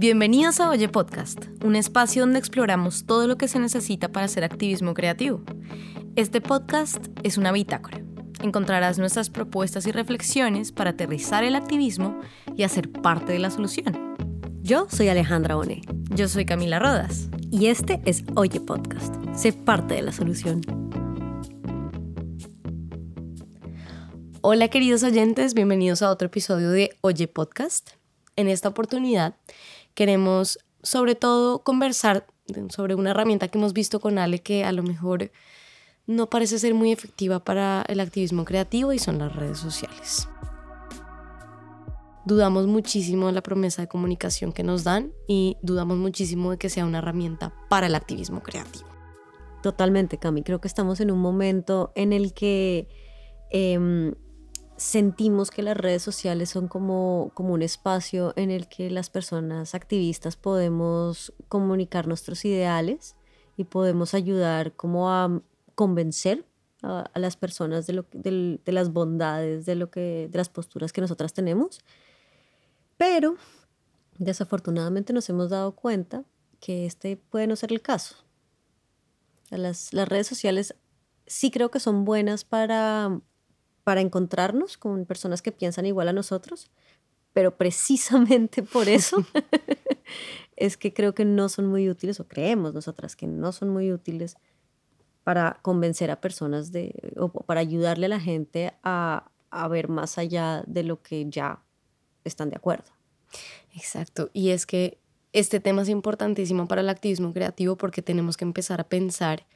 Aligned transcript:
Bienvenidos 0.00 0.60
a 0.60 0.70
Oye 0.70 0.88
Podcast, 0.88 1.44
un 1.62 1.76
espacio 1.76 2.22
donde 2.22 2.38
exploramos 2.38 3.04
todo 3.04 3.26
lo 3.26 3.36
que 3.36 3.48
se 3.48 3.58
necesita 3.58 4.08
para 4.08 4.24
hacer 4.24 4.44
activismo 4.44 4.94
creativo. 4.94 5.42
Este 6.16 6.40
podcast 6.40 7.08
es 7.22 7.36
una 7.36 7.52
bitácora. 7.52 8.00
Encontrarás 8.42 8.98
nuestras 8.98 9.28
propuestas 9.28 9.86
y 9.86 9.92
reflexiones 9.92 10.72
para 10.72 10.92
aterrizar 10.92 11.44
el 11.44 11.54
activismo 11.54 12.18
y 12.56 12.62
hacer 12.62 12.90
parte 12.90 13.34
de 13.34 13.40
la 13.40 13.50
solución. 13.50 14.16
Yo 14.62 14.86
soy 14.88 15.08
Alejandra 15.08 15.58
One. 15.58 15.82
Yo 16.14 16.28
soy 16.28 16.46
Camila 16.46 16.78
Rodas. 16.78 17.28
Y 17.50 17.66
este 17.66 18.00
es 18.06 18.24
Oye 18.36 18.58
Podcast. 18.58 19.14
Sé 19.34 19.52
parte 19.52 19.96
de 19.96 20.00
la 20.00 20.12
solución. 20.12 20.62
Hola 24.40 24.68
queridos 24.68 25.02
oyentes, 25.02 25.52
bienvenidos 25.52 26.00
a 26.00 26.10
otro 26.10 26.28
episodio 26.28 26.70
de 26.70 26.96
Oye 27.02 27.28
Podcast. 27.28 27.90
En 28.36 28.48
esta 28.48 28.70
oportunidad 28.70 29.34
queremos 30.00 30.58
sobre 30.82 31.14
todo 31.14 31.62
conversar 31.62 32.26
sobre 32.70 32.94
una 32.94 33.10
herramienta 33.10 33.48
que 33.48 33.58
hemos 33.58 33.74
visto 33.74 34.00
con 34.00 34.16
Ale 34.16 34.38
que 34.38 34.64
a 34.64 34.72
lo 34.72 34.82
mejor 34.82 35.30
no 36.06 36.30
parece 36.30 36.58
ser 36.58 36.72
muy 36.72 36.90
efectiva 36.90 37.44
para 37.44 37.84
el 37.86 38.00
activismo 38.00 38.46
creativo 38.46 38.94
y 38.94 38.98
son 38.98 39.18
las 39.18 39.36
redes 39.36 39.58
sociales. 39.58 40.26
Dudamos 42.24 42.66
muchísimo 42.66 43.26
de 43.26 43.32
la 43.34 43.42
promesa 43.42 43.82
de 43.82 43.88
comunicación 43.88 44.52
que 44.52 44.62
nos 44.62 44.84
dan 44.84 45.12
y 45.28 45.58
dudamos 45.60 45.98
muchísimo 45.98 46.52
de 46.52 46.56
que 46.56 46.70
sea 46.70 46.86
una 46.86 46.96
herramienta 46.96 47.52
para 47.68 47.86
el 47.86 47.94
activismo 47.94 48.42
creativo. 48.42 48.88
Totalmente, 49.62 50.16
Cami. 50.16 50.42
Creo 50.42 50.62
que 50.62 50.68
estamos 50.68 51.00
en 51.00 51.10
un 51.10 51.18
momento 51.18 51.92
en 51.94 52.14
el 52.14 52.32
que 52.32 52.88
em, 53.50 54.14
sentimos 54.80 55.50
que 55.50 55.62
las 55.62 55.76
redes 55.76 56.02
sociales 56.02 56.48
son 56.48 56.66
como, 56.66 57.32
como 57.34 57.52
un 57.52 57.60
espacio 57.60 58.32
en 58.36 58.50
el 58.50 58.66
que 58.66 58.88
las 58.88 59.10
personas 59.10 59.74
activistas 59.74 60.36
podemos 60.36 61.34
comunicar 61.48 62.08
nuestros 62.08 62.46
ideales 62.46 63.14
y 63.58 63.64
podemos 63.64 64.14
ayudar 64.14 64.72
como 64.72 65.10
a 65.10 65.42
convencer 65.74 66.46
a, 66.82 67.10
las 67.14 67.36
personas 67.36 67.86
de, 67.86 67.92
lo, 67.92 68.06
de, 68.14 68.58
de, 68.64 68.72
las 68.72 68.90
bondades 68.90 69.66
de, 69.66 69.74
lo 69.74 69.90
que, 69.90 70.28
de 70.30 70.38
las 70.38 70.48
posturas 70.48 70.94
que 70.94 71.02
nosotras 71.02 71.34
tenemos. 71.34 71.80
Pero 72.96 73.36
desafortunadamente 74.16 75.12
nos 75.12 75.28
hemos 75.28 75.50
dado 75.50 75.72
cuenta 75.72 76.24
que 76.58 76.86
este 76.86 77.18
puede 77.18 77.46
no 77.46 77.54
ser 77.54 77.70
el 77.70 77.82
caso. 77.82 78.16
Las, 79.50 79.92
las 79.92 80.08
redes 80.08 80.26
sociales 80.26 80.74
sí 81.26 81.50
creo 81.50 81.70
que 81.70 81.80
son 81.80 82.06
buenas 82.06 82.44
para 82.44 83.20
para 83.84 84.00
encontrarnos 84.00 84.76
con 84.76 85.04
personas 85.06 85.42
que 85.42 85.52
piensan 85.52 85.86
igual 85.86 86.08
a 86.08 86.12
nosotros, 86.12 86.70
pero 87.32 87.56
precisamente 87.56 88.62
por 88.62 88.88
eso 88.88 89.24
es 90.56 90.76
que 90.76 90.92
creo 90.92 91.14
que 91.14 91.24
no 91.24 91.48
son 91.48 91.66
muy 91.66 91.88
útiles, 91.88 92.20
o 92.20 92.28
creemos 92.28 92.74
nosotras 92.74 93.16
que 93.16 93.26
no 93.26 93.52
son 93.52 93.70
muy 93.70 93.92
útiles 93.92 94.36
para 95.24 95.58
convencer 95.62 96.10
a 96.10 96.20
personas 96.20 96.72
de, 96.72 96.94
o 97.16 97.28
para 97.28 97.60
ayudarle 97.60 98.06
a 98.06 98.10
la 98.10 98.20
gente 98.20 98.72
a, 98.82 99.30
a 99.50 99.68
ver 99.68 99.88
más 99.88 100.18
allá 100.18 100.62
de 100.66 100.82
lo 100.82 101.02
que 101.02 101.28
ya 101.28 101.62
están 102.24 102.50
de 102.50 102.56
acuerdo. 102.56 102.90
Exacto, 103.74 104.30
y 104.32 104.50
es 104.50 104.66
que 104.66 104.98
este 105.32 105.60
tema 105.60 105.82
es 105.82 105.88
importantísimo 105.88 106.66
para 106.66 106.80
el 106.80 106.88
activismo 106.88 107.32
creativo 107.32 107.76
porque 107.76 108.02
tenemos 108.02 108.36
que 108.36 108.44
empezar 108.44 108.80
a 108.80 108.88
pensar 108.88 109.46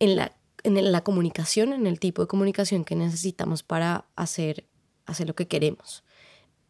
en 0.00 0.16
la 0.16 0.32
en 0.64 0.92
la 0.92 1.02
comunicación, 1.02 1.72
en 1.72 1.86
el 1.86 1.98
tipo 2.00 2.22
de 2.22 2.28
comunicación 2.28 2.84
que 2.84 2.96
necesitamos 2.96 3.62
para 3.62 4.06
hacer, 4.16 4.66
hacer 5.06 5.28
lo 5.28 5.34
que 5.34 5.48
queremos. 5.48 6.04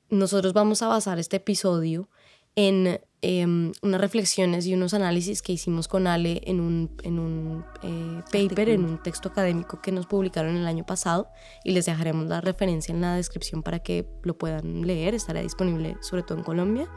Nosotros 0.08 0.52
vamos 0.52 0.82
a 0.82 0.88
basar 0.88 1.18
este 1.18 1.36
episodio 1.36 2.08
en 2.56 3.00
em, 3.22 3.72
unas 3.82 4.00
reflexiones 4.00 4.66
y 4.66 4.74
unos 4.74 4.94
análisis 4.94 5.42
que 5.42 5.52
hicimos 5.52 5.88
con 5.88 6.06
Ale 6.06 6.42
en 6.46 6.60
un, 6.60 6.90
en 7.02 7.18
un 7.18 7.64
eh, 7.82 8.22
paper, 8.32 8.70
en 8.70 8.84
un 8.84 9.02
texto 9.02 9.28
académico 9.28 9.80
que 9.80 9.92
nos 9.92 10.06
publicaron 10.06 10.56
el 10.56 10.66
año 10.66 10.84
pasado 10.84 11.28
y 11.64 11.72
les 11.72 11.86
dejaremos 11.86 12.26
la 12.26 12.40
referencia 12.40 12.92
en 12.92 13.00
la 13.00 13.14
descripción 13.16 13.62
para 13.62 13.80
que 13.80 14.08
lo 14.22 14.36
puedan 14.36 14.86
leer, 14.86 15.14
estará 15.14 15.40
disponible 15.42 15.96
sobre 16.00 16.22
todo 16.22 16.38
en 16.38 16.44
Colombia. 16.44 16.88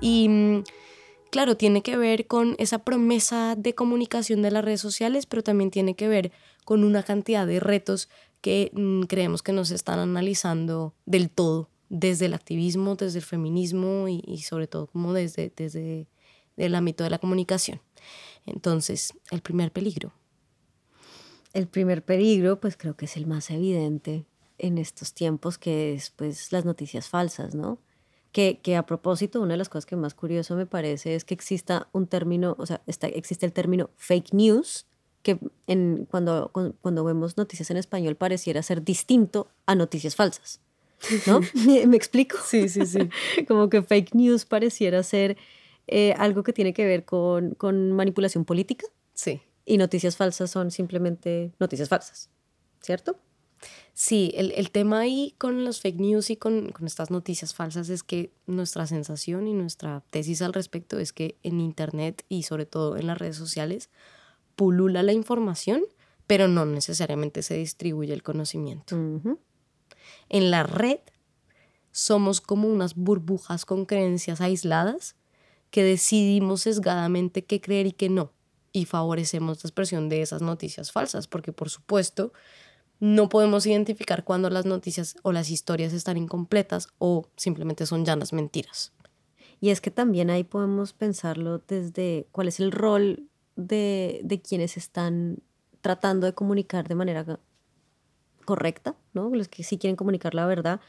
Y 0.00 0.62
claro, 1.30 1.56
tiene 1.56 1.82
que 1.82 1.96
ver 1.96 2.26
con 2.26 2.54
esa 2.58 2.80
promesa 2.80 3.56
de 3.56 3.74
comunicación 3.74 4.42
de 4.42 4.50
las 4.50 4.64
redes 4.64 4.80
sociales, 4.80 5.26
pero 5.26 5.42
también 5.42 5.70
tiene 5.70 5.94
que 5.94 6.08
ver 6.08 6.32
con 6.64 6.84
una 6.84 7.02
cantidad 7.02 7.46
de 7.46 7.60
retos 7.60 8.08
que 8.40 8.70
mm, 8.74 9.02
creemos 9.02 9.42
que 9.42 9.52
nos 9.52 9.70
están 9.70 9.98
analizando 9.98 10.94
del 11.06 11.30
todo, 11.30 11.70
desde 11.88 12.26
el 12.26 12.34
activismo, 12.34 12.96
desde 12.96 13.18
el 13.18 13.24
feminismo 13.24 14.06
y, 14.08 14.38
sobre 14.38 14.66
todo 14.66 14.86
como 14.86 15.12
desde, 15.12 15.52
desde 15.54 16.06
el 16.56 16.74
ámbito 16.74 17.04
de 17.04 17.10
la 17.10 17.18
comunicación. 17.18 17.80
Entonces, 18.46 19.14
el 19.30 19.40
primer 19.40 19.72
peligro. 19.72 20.12
El 21.52 21.66
primer 21.66 22.04
peligro, 22.04 22.60
pues 22.60 22.76
creo 22.76 22.96
que 22.96 23.06
es 23.06 23.16
el 23.16 23.26
más 23.26 23.50
evidente 23.50 24.24
en 24.58 24.78
estos 24.78 25.14
tiempos, 25.14 25.58
que 25.58 25.94
es 25.94 26.10
pues 26.10 26.52
las 26.52 26.64
noticias 26.64 27.08
falsas, 27.08 27.54
¿no? 27.54 27.78
Que, 28.32 28.60
que, 28.62 28.76
a 28.76 28.86
propósito, 28.86 29.40
una 29.40 29.54
de 29.54 29.58
las 29.58 29.68
cosas 29.68 29.86
que 29.86 29.96
más 29.96 30.14
curioso 30.14 30.54
me 30.54 30.66
parece 30.66 31.16
es 31.16 31.24
que 31.24 31.34
exista 31.34 31.88
un 31.92 32.06
término, 32.06 32.54
o 32.58 32.66
sea, 32.66 32.80
está, 32.86 33.08
existe 33.08 33.44
el 33.44 33.52
término 33.52 33.90
fake 33.96 34.32
news, 34.32 34.86
que 35.22 35.38
en, 35.66 36.06
cuando, 36.10 36.50
cuando 36.80 37.04
vemos 37.04 37.36
noticias 37.36 37.70
en 37.70 37.76
español 37.76 38.16
pareciera 38.16 38.62
ser 38.62 38.84
distinto 38.84 39.48
a 39.66 39.74
noticias 39.74 40.14
falsas. 40.14 40.60
¿No? 41.26 41.40
¿Me 41.86 41.96
explico? 41.96 42.38
Sí, 42.44 42.68
sí, 42.68 42.86
sí. 42.86 43.08
Como 43.48 43.68
que 43.68 43.82
fake 43.82 44.14
news 44.14 44.44
pareciera 44.44 45.02
ser 45.02 45.36
eh, 45.86 46.14
algo 46.16 46.42
que 46.42 46.52
tiene 46.52 46.72
que 46.72 46.84
ver 46.84 47.04
con, 47.04 47.54
con 47.54 47.92
manipulación 47.92 48.44
política. 48.44 48.86
Sí. 49.14 49.42
Y 49.64 49.76
noticias 49.76 50.16
falsas 50.16 50.50
son 50.50 50.70
simplemente 50.70 51.52
noticias 51.58 51.88
falsas, 51.88 52.30
¿cierto? 52.80 53.18
Sí, 53.92 54.32
el, 54.34 54.52
el, 54.52 54.70
tema 54.70 55.00
ahí 55.00 55.34
con 55.36 55.64
los 55.64 55.80
fake 55.80 56.00
news 56.00 56.30
y 56.30 56.36
con, 56.36 56.70
con, 56.72 56.86
estas 56.86 57.10
noticias 57.10 57.52
falsas 57.54 57.90
es 57.90 58.02
que 58.02 58.32
nuestra 58.46 58.86
sensación 58.86 59.46
y 59.46 59.52
nuestra 59.52 60.02
tesis 60.10 60.40
al 60.40 60.54
respecto 60.54 60.98
es 60.98 61.12
que 61.12 61.36
en 61.42 61.60
Internet 61.60 62.24
y 62.28 62.44
sobre 62.44 62.64
todo 62.64 62.96
en 62.96 63.06
las 63.06 63.18
redes 63.18 63.36
sociales 63.36 63.90
pulula 64.56 65.02
la 65.02 65.12
información, 65.12 65.82
pero 66.26 66.48
no 66.48 66.64
necesariamente 66.64 67.42
se 67.42 67.54
distribuye 67.54 68.12
el 68.12 68.22
conocimiento. 68.22 68.96
En 70.28 70.50
la 70.50 70.62
red 70.62 71.00
somos 71.92 72.40
como 72.40 72.68
unas 72.68 72.94
burbujas 72.94 73.64
con 73.64 73.84
creencias 73.84 74.40
aisladas 74.40 75.16
que 75.70 75.84
decidimos 75.84 76.62
sesgadamente 76.62 77.44
qué 77.44 77.60
creer 77.60 77.86
y 77.86 77.92
qué 77.92 78.08
no, 78.08 78.32
y 78.72 78.84
favorecemos 78.84 79.62
la 79.62 79.68
expresión 79.68 80.08
de 80.08 80.22
esas 80.22 80.42
noticias 80.42 80.92
falsas, 80.92 81.26
porque 81.26 81.52
por 81.52 81.70
supuesto 81.70 82.32
no 83.00 83.30
podemos 83.30 83.66
identificar 83.66 84.24
cuando 84.24 84.50
las 84.50 84.66
noticias 84.66 85.16
o 85.22 85.32
las 85.32 85.50
historias 85.50 85.94
están 85.94 86.18
incompletas 86.18 86.88
o 86.98 87.26
simplemente 87.34 87.86
son 87.86 88.04
llanas 88.04 88.34
mentiras. 88.34 88.92
Y 89.58 89.70
es 89.70 89.80
que 89.80 89.90
también 89.90 90.30
ahí 90.30 90.44
podemos 90.44 90.92
pensarlo 90.92 91.62
desde 91.66 92.28
cuál 92.30 92.48
es 92.48 92.60
el 92.60 92.72
rol 92.72 93.28
de, 93.56 94.20
de 94.22 94.40
quienes 94.40 94.76
están 94.76 95.38
tratando 95.80 96.26
de 96.26 96.34
comunicar 96.34 96.88
de 96.88 96.94
manera 96.94 97.40
correcta, 98.44 98.96
¿no? 99.14 99.30
Los 99.30 99.48
que 99.48 99.64
sí 99.64 99.78
quieren 99.78 99.96
comunicar 99.96 100.34
la 100.34 100.46
verdad, 100.46 100.80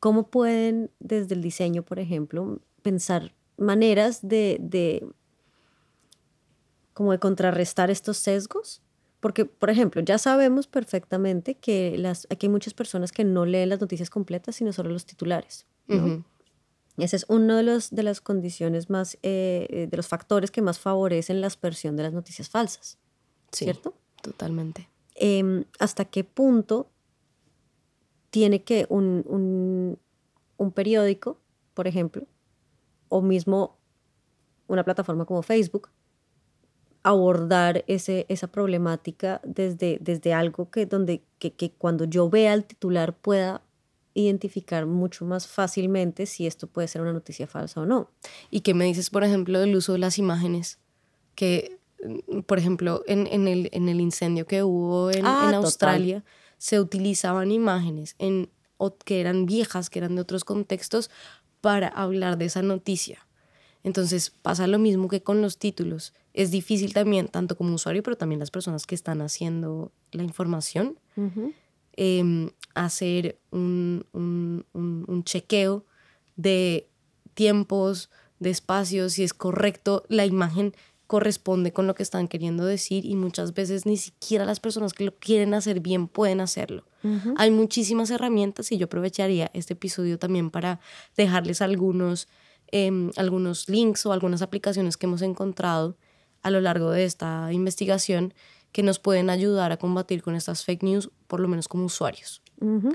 ¿cómo 0.00 0.28
pueden 0.28 0.90
desde 1.00 1.34
el 1.34 1.42
diseño, 1.42 1.82
por 1.82 1.98
ejemplo, 1.98 2.60
pensar 2.82 3.34
maneras 3.58 4.20
de, 4.22 4.56
de 4.60 5.06
como 6.94 7.12
de 7.12 7.18
contrarrestar 7.18 7.90
estos 7.90 8.16
sesgos 8.16 8.82
porque, 9.20 9.44
por 9.44 9.70
ejemplo, 9.70 10.00
ya 10.00 10.18
sabemos 10.18 10.66
perfectamente 10.66 11.54
que 11.54 11.98
las, 11.98 12.26
aquí 12.30 12.46
hay 12.46 12.50
muchas 12.50 12.74
personas 12.74 13.10
que 13.10 13.24
no 13.24 13.46
leen 13.46 13.68
las 13.68 13.80
noticias 13.80 14.10
completas, 14.10 14.56
sino 14.56 14.72
solo 14.72 14.90
los 14.90 15.06
titulares. 15.06 15.66
¿no? 15.88 16.24
Ese 16.98 17.16
es 17.16 17.26
uno 17.28 17.56
de, 17.56 17.62
los, 17.62 17.90
de 17.90 18.02
las 18.02 18.20
condiciones 18.20 18.90
más, 18.90 19.14
eh, 19.22 19.66
eh, 19.70 19.88
de 19.90 19.96
los 19.96 20.06
factores 20.06 20.50
que 20.50 20.62
más 20.62 20.78
favorecen 20.78 21.40
la 21.40 21.46
aspersión 21.46 21.96
de 21.96 22.04
las 22.04 22.12
noticias 22.12 22.48
falsas. 22.48 22.98
¿Cierto? 23.52 23.94
Totalmente. 24.22 24.88
Eh, 25.14 25.64
¿Hasta 25.78 26.04
qué 26.04 26.22
punto 26.22 26.90
tiene 28.30 28.62
que 28.62 28.86
un, 28.88 29.24
un, 29.26 29.98
un 30.58 30.72
periódico, 30.72 31.38
por 31.74 31.86
ejemplo, 31.86 32.26
o 33.08 33.22
mismo 33.22 33.78
una 34.66 34.84
plataforma 34.84 35.24
como 35.24 35.42
Facebook, 35.42 35.88
abordar 37.08 37.84
ese, 37.86 38.26
esa 38.28 38.48
problemática 38.48 39.40
desde, 39.44 39.98
desde 40.00 40.32
algo 40.34 40.70
que, 40.70 40.86
donde, 40.86 41.22
que, 41.38 41.52
que 41.52 41.70
cuando 41.72 42.04
yo 42.04 42.28
vea 42.28 42.52
el 42.54 42.64
titular 42.64 43.16
pueda 43.16 43.62
identificar 44.14 44.84
mucho 44.86 45.24
más 45.24 45.46
fácilmente 45.46 46.26
si 46.26 46.46
esto 46.46 46.66
puede 46.66 46.88
ser 46.88 47.02
una 47.02 47.12
noticia 47.12 47.46
falsa 47.46 47.80
o 47.80 47.86
no. 47.86 48.10
¿Y 48.50 48.60
qué 48.60 48.74
me 48.74 48.84
dices, 48.84 49.10
por 49.10 49.24
ejemplo, 49.24 49.60
del 49.60 49.74
uso 49.76 49.92
de 49.92 49.98
las 50.00 50.18
imágenes? 50.18 50.78
Que, 51.34 51.78
mm, 52.04 52.40
por 52.40 52.58
ejemplo, 52.58 53.02
en, 53.06 53.26
en, 53.28 53.48
el, 53.48 53.68
en 53.72 53.88
el 53.88 54.00
incendio 54.00 54.46
que 54.46 54.62
hubo 54.62 55.10
en, 55.10 55.24
Ah, 55.24 55.38
en 55.44 55.50
total. 55.52 55.54
Australia, 55.54 56.24
se 56.58 56.80
utilizaban 56.80 57.52
imágenes 57.52 58.16
en, 58.18 58.50
o- 58.76 58.96
que 58.98 59.20
eran 59.20 59.46
viejas, 59.46 59.88
que 59.88 60.00
eran 60.00 60.16
de 60.16 60.22
otros 60.22 60.44
contextos, 60.44 61.10
para 61.60 61.88
hablar 61.88 62.38
de 62.38 62.46
esa 62.46 62.62
noticia. 62.62 63.24
Entonces 63.84 64.30
pasa 64.30 64.66
lo 64.66 64.78
mismo 64.80 65.06
que 65.08 65.22
con 65.22 65.40
los 65.40 65.58
títulos. 65.58 66.12
Es 66.38 66.52
difícil 66.52 66.94
también, 66.94 67.26
tanto 67.26 67.56
como 67.56 67.74
usuario, 67.74 68.00
pero 68.04 68.16
también 68.16 68.38
las 68.38 68.52
personas 68.52 68.86
que 68.86 68.94
están 68.94 69.22
haciendo 69.22 69.90
la 70.12 70.22
información, 70.22 70.96
em, 71.96 72.50
hacer 72.76 73.40
un, 73.50 74.06
un, 74.12 75.24
chequeo 75.24 75.84
de 76.36 76.88
tiempos, 77.34 78.08
de 78.38 78.50
espacios, 78.50 79.14
si 79.14 79.24
es 79.24 79.34
correcto 79.34 80.04
la 80.08 80.26
imagen 80.26 80.74
corresponde 81.08 81.72
con 81.72 81.88
lo 81.88 81.96
que 81.96 82.04
están 82.04 82.28
queriendo 82.28 82.64
decir 82.64 83.04
y 83.04 83.16
muchas 83.16 83.52
veces 83.52 83.84
ni 83.84 83.96
siquiera 83.96 84.44
las 84.44 84.60
personas 84.60 84.92
que 84.92 85.06
lo 85.06 85.16
quieren 85.16 85.54
hacer 85.54 85.80
bien 85.80 86.06
pueden 86.06 86.40
hacerlo. 86.40 86.84
Hay 87.36 87.50
muchísimas 87.50 88.10
herramientas 88.10 88.70
y 88.70 88.78
yo 88.78 88.84
aprovecharía 88.86 89.50
este 89.54 89.72
episodio 89.72 90.20
también 90.20 90.52
para 90.52 90.78
dejarles 91.16 91.62
algunos, 91.62 92.28
em, 92.68 93.10
algunos 93.16 93.68
links 93.68 94.06
o 94.06 94.12
algunas 94.12 94.40
aplicaciones 94.40 94.96
que 94.96 95.06
hemos 95.06 95.22
encontrado 95.22 95.96
a 96.42 96.50
lo 96.50 96.60
largo 96.60 96.90
de 96.90 97.04
esta 97.04 97.52
investigación 97.52 98.34
que 98.72 98.82
nos 98.82 98.98
pueden 98.98 99.30
ayudar 99.30 99.72
a 99.72 99.76
combatir 99.76 100.22
con 100.22 100.34
estas 100.34 100.64
fake 100.64 100.82
news, 100.82 101.10
por 101.26 101.40
lo 101.40 101.48
menos 101.48 101.68
como 101.68 101.84
usuarios. 101.84 102.42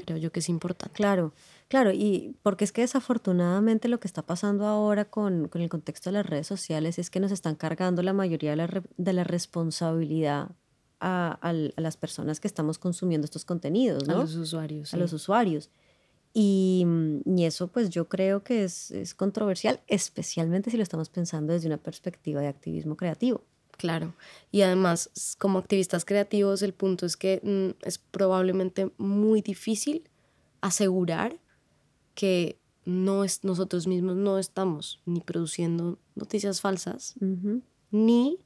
Creo 0.05 0.17
yo 0.17 0.31
que 0.31 0.39
es 0.41 0.49
importante. 0.49 0.95
Claro. 0.95 1.33
Claro, 1.69 1.91
y 1.91 2.35
porque 2.43 2.65
es 2.65 2.71
que 2.71 2.81
desafortunadamente 2.81 3.87
lo 3.87 3.99
que 3.99 4.07
está 4.07 4.21
pasando 4.21 4.67
ahora 4.67 5.05
con, 5.05 5.47
con 5.47 5.61
el 5.61 5.69
contexto 5.69 6.09
de 6.09 6.15
las 6.15 6.25
redes 6.25 6.45
sociales 6.45 6.99
es 6.99 7.09
que 7.09 7.19
nos 7.19 7.31
están 7.31 7.55
cargando 7.55 8.03
la 8.03 8.13
mayoría 8.13 8.51
de 8.51 8.57
la, 8.57 8.83
de 8.97 9.13
la 9.13 9.23
responsabilidad 9.23 10.51
a, 10.99 11.39
a, 11.41 11.53
las 11.53 11.97
personas 11.97 12.39
que 12.39 12.47
estamos 12.47 12.77
consumiendo 12.77 13.25
estos 13.25 13.43
contenidos, 13.43 14.07
¿no? 14.07 14.17
A 14.17 14.19
los 14.19 14.35
usuarios. 14.35 14.93
A 14.93 14.97
los 14.97 15.13
usuarios. 15.13 15.71
Y, 16.33 16.85
y, 17.25 17.45
eso 17.45 17.67
pues 17.67 17.91
yo 17.91 18.09
creo 18.09 18.43
que 18.43 18.63
es, 18.63 18.89
es 18.89 19.13
controversial, 19.13 19.81
especialmente 19.87 20.71
si 20.71 20.77
lo 20.77 20.83
estamos 20.83 21.09
pensando 21.09 21.53
desde 21.53 21.67
una 21.67 21.77
perspectiva 21.77 22.41
de 22.41 22.47
activismo 22.47 22.97
creativo. 22.97 23.43
Claro. 23.77 24.15
Y 24.51 24.61
además, 24.61 25.35
como 25.37 25.59
activistas 25.59 26.05
creativos, 26.05 26.61
el 26.61 26.73
punto 26.73 27.05
es 27.05 27.17
que 27.17 27.41
mm, 27.43 27.85
es 27.85 27.97
probablemente 27.97 28.91
muy 28.97 29.41
difícil 29.41 30.09
asegurar 30.61 31.39
que 32.15 32.59
no 32.85 33.23
es, 33.23 33.43
nosotros 33.43 33.87
mismos 33.87 34.15
no 34.15 34.39
estamos 34.39 35.01
ni 35.05 35.21
produciendo 35.21 35.99
noticias 36.15 36.61
falsas, 36.61 37.15
ni 37.91 38.39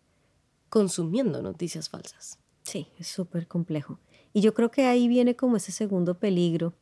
consumiendo 0.69 1.41
noticias 1.41 1.89
falsas. 1.89 2.39
Sí, 2.63 2.87
es 2.99 3.07
súper 3.07 3.47
complejo. 3.47 3.99
Y 4.33 4.41
yo 4.41 4.53
creo 4.53 4.71
que 4.71 4.85
ahí 4.85 5.07
viene 5.07 5.35
como 5.35 5.57
ese 5.57 5.71
segundo 5.71 6.19
peligro, 6.19 6.73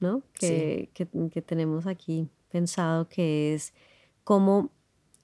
¿no? 0.00 0.22
Que, 0.34 0.90
que, 0.94 1.06
que 1.30 1.42
tenemos 1.42 1.86
aquí 1.86 2.28
pensado, 2.50 3.08
que 3.08 3.54
es 3.54 3.72
cómo, 4.24 4.70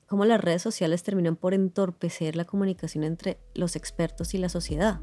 cómo 0.07 0.25
las 0.25 0.41
redes 0.41 0.63
sociales 0.63 1.03
terminan 1.03 1.37
por 1.37 1.55
entorpecer 1.55 2.37
la 2.37 2.45
comunicación 2.45 3.05
entre 3.05 3.39
los 3.55 3.77
expertos 3.77 4.35
y 4.35 4.39
la 4.39 4.49
sociedad. 4.49 5.01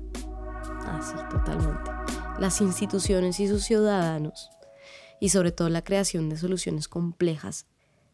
Ah, 0.81 1.01
sí, 1.01 1.16
totalmente. 1.30 1.92
Las 2.39 2.62
instituciones 2.62 3.39
y 3.39 3.48
sus 3.48 3.63
ciudadanos 3.63 4.50
y 5.19 5.30
sobre 5.30 5.51
todo 5.51 5.69
la 5.69 5.83
creación 5.83 6.30
de 6.30 6.38
soluciones 6.38 6.88
complejas 6.88 7.68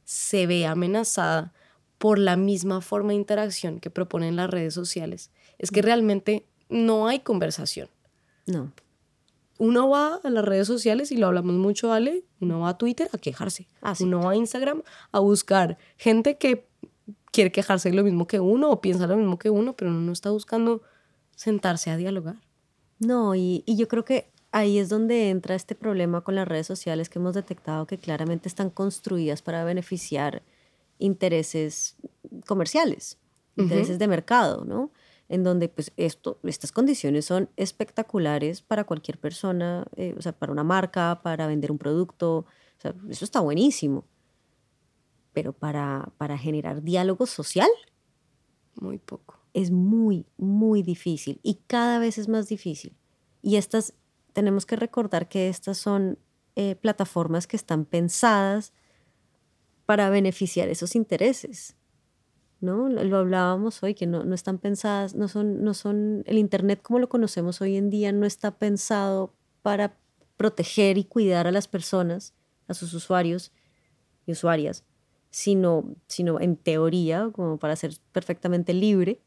se 0.04 0.48
ve 0.48 0.66
amenazada 0.66 1.54
por 1.98 2.20
la 2.20 2.36
misma 2.36 2.82
forma 2.82 3.10
de 3.10 3.16
interacción 3.16 3.80
que 3.80 3.90
proponen 3.90 4.36
las 4.36 4.50
redes 4.50 4.74
sociales. 4.74 5.32
Es 5.58 5.72
que 5.72 5.82
realmente 5.82 6.46
no 6.70 7.08
hay 7.08 7.20
conversación. 7.20 7.90
No. 8.46 8.72
Uno 9.58 9.90
va 9.90 10.20
a 10.24 10.30
las 10.30 10.44
redes 10.44 10.68
sociales 10.68 11.12
y 11.12 11.18
lo 11.18 11.28
hablamos 11.28 11.56
mucho, 11.56 11.94
Ale, 11.94 12.26
uno 12.42 12.62
va 12.62 12.70
a 12.70 12.78
Twitter 12.78 13.10
a 13.14 13.18
quejarse. 13.18 13.68
Ah, 13.82 13.94
uno 14.00 14.20
va 14.20 14.32
a 14.32 14.36
Instagram 14.36 14.84
a 15.12 15.20
buscar 15.20 15.78
gente 15.98 16.38
que 16.38 16.68
quiere 17.32 17.52
quejarse 17.52 17.92
lo 17.94 18.04
mismo 18.04 18.28
que 18.28 18.40
uno 18.40 18.70
o 18.70 18.82
piensa 18.82 19.08
lo 19.08 19.18
mismo 19.18 19.40
que 19.40 19.50
uno, 19.50 19.76
pero 19.76 19.92
uno 19.92 20.02
no 20.02 20.12
está 20.12 20.32
buscando 20.32 20.82
sentarse 21.36 21.90
a 21.90 21.98
dialogar. 21.98 22.36
No, 23.00 23.36
y, 23.36 23.64
y 23.66 23.78
yo 23.78 23.88
creo 23.88 24.06
que 24.06 24.30
ahí 24.52 24.78
es 24.80 24.88
donde 24.88 25.30
entra 25.30 25.56
este 25.56 25.76
problema 25.76 26.22
con 26.22 26.36
las 26.36 26.48
redes 26.48 26.66
sociales 26.66 27.10
que 27.10 27.20
hemos 27.20 27.34
detectado 27.34 27.88
que 27.88 27.98
claramente 27.98 28.48
están 28.48 28.70
construidas 28.70 29.42
para 29.42 29.66
beneficiar 29.66 30.44
intereses 30.98 31.98
comerciales, 32.48 33.18
intereses 33.58 34.00
de 34.00 34.08
mercado, 34.08 34.64
¿no? 34.64 34.92
En 35.28 35.44
donde 35.44 35.70
pues 35.70 35.92
esto, 35.98 36.40
estas 36.44 36.72
condiciones 36.72 37.26
son 37.26 37.50
espectaculares 37.58 38.62
para 38.62 38.84
cualquier 38.84 39.20
persona, 39.20 39.86
eh, 39.96 40.14
o 40.18 40.22
sea, 40.22 40.34
para 40.34 40.52
una 40.52 40.64
marca, 40.64 41.22
para 41.24 41.48
vender 41.48 41.72
un 41.72 41.80
producto, 41.80 42.38
o 42.38 42.82
sea, 42.82 42.94
eso 43.10 43.26
está 43.26 43.40
buenísimo. 43.40 44.06
Pero 45.34 45.52
para, 45.52 46.12
para 46.18 46.38
generar 46.38 46.84
diálogo 46.84 47.26
social, 47.26 47.70
muy 48.76 49.00
poco. 49.00 49.40
Es 49.54 49.72
muy, 49.72 50.26
muy 50.38 50.84
difícil 50.84 51.40
y 51.42 51.56
cada 51.68 52.00
vez 52.00 52.18
es 52.18 52.28
más 52.28 52.48
difícil. 52.48 52.96
Y 53.42 53.56
estas 53.56 53.94
tenemos 54.34 54.66
que 54.66 54.76
recordar 54.76 55.30
que 55.30 55.48
estas 55.48 55.78
son 55.78 56.20
eh, 56.56 56.76
plataformas 56.76 57.48
que 57.48 57.56
están 57.56 57.86
pensadas 57.86 58.74
para 59.86 60.10
beneficiar 60.10 60.68
esos 60.68 60.96
intereses. 60.96 61.76
¿No? 62.66 62.90
Lo 62.90 63.18
hablábamos 63.18 63.82
hoy, 63.84 63.94
que 63.94 64.08
no, 64.08 64.24
no, 64.24 64.36
están 64.36 64.58
pensadas, 64.58 65.16
no 65.16 65.28
son, 65.28 65.64
no 65.64 65.74
son, 65.74 66.24
el 66.26 66.38
Internet 66.38 66.82
como 66.82 67.00
lo 67.00 67.08
conocemos 67.08 67.62
hoy 67.62 67.78
en 67.78 67.90
día 67.90 68.12
no 68.12 68.26
está 68.26 68.58
pensado 68.58 69.34
para 69.62 69.98
proteger 70.36 70.98
y 70.98 71.06
cuidar 71.06 71.48
a 71.48 71.52
las 71.52 71.68
personas, 71.68 72.34
a 72.68 72.74
sus 72.74 72.94
usuarios 72.94 73.52
y 74.26 74.34
usuarias, 74.34 74.84
sino, 75.30 75.96
sino 76.08 76.42
en 76.42 76.58
teoría, 76.58 77.30
como 77.32 77.58
para 77.58 77.76
ser 77.76 77.94
perfectamente 78.12 78.74
libre 78.74 79.22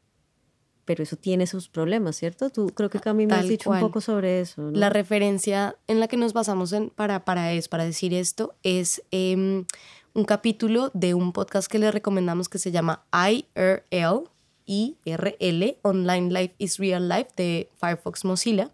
pero 0.89 1.03
eso 1.03 1.17
tiene 1.17 1.45
sus 1.45 1.69
problemas, 1.69 2.15
¿cierto? 2.15 2.49
Tú 2.49 2.65
creo 2.69 2.89
que 2.89 2.99
Cami 2.99 3.27
me 3.27 3.35
has 3.35 3.47
dicho 3.47 3.69
un 3.69 3.79
poco 3.79 4.01
sobre 4.01 4.41
eso. 4.41 4.71
La 4.71 4.89
referencia 4.89 5.75
en 5.85 5.99
la 5.99 6.07
que 6.07 6.17
nos 6.17 6.33
basamos 6.33 6.73
en, 6.73 6.89
para, 6.89 7.25
para, 7.25 7.53
es, 7.53 7.67
para 7.67 7.85
decir 7.85 8.11
esto 8.11 8.55
es 8.63 9.03
em, 9.11 9.65
un 10.13 10.25
capítulo 10.25 10.91
de 10.93 11.13
un 11.13 11.33
podcast 11.33 11.69
que 11.69 11.79
le 11.79 11.91
recomendamos 11.91 12.49
que 12.49 12.59
se 12.59 12.71
llama 12.71 13.05
IRL, 13.11 14.29
IRL, 14.65 15.77
Online 15.81 16.29
Life 16.29 16.55
is 16.57 16.77
Real 16.77 17.07
Life, 17.07 17.29
de 17.35 17.69
Firefox 17.79 18.25
Mozilla. 18.25 18.71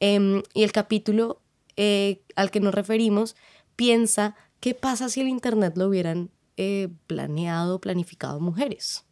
Em, 0.00 0.42
y 0.54 0.62
el 0.62 0.72
capítulo 0.72 1.40
eh, 1.76 2.22
al 2.36 2.50
que 2.50 2.60
nos 2.60 2.74
referimos 2.74 3.36
piensa 3.76 4.36
qué 4.60 4.74
pasa 4.74 5.08
si 5.08 5.20
el 5.20 5.28
Internet 5.28 5.76
lo 5.76 5.88
hubieran 5.88 6.30
eh, 6.56 6.88
planeado, 7.06 7.80
planificado 7.80 8.40
mujeres. 8.40 9.04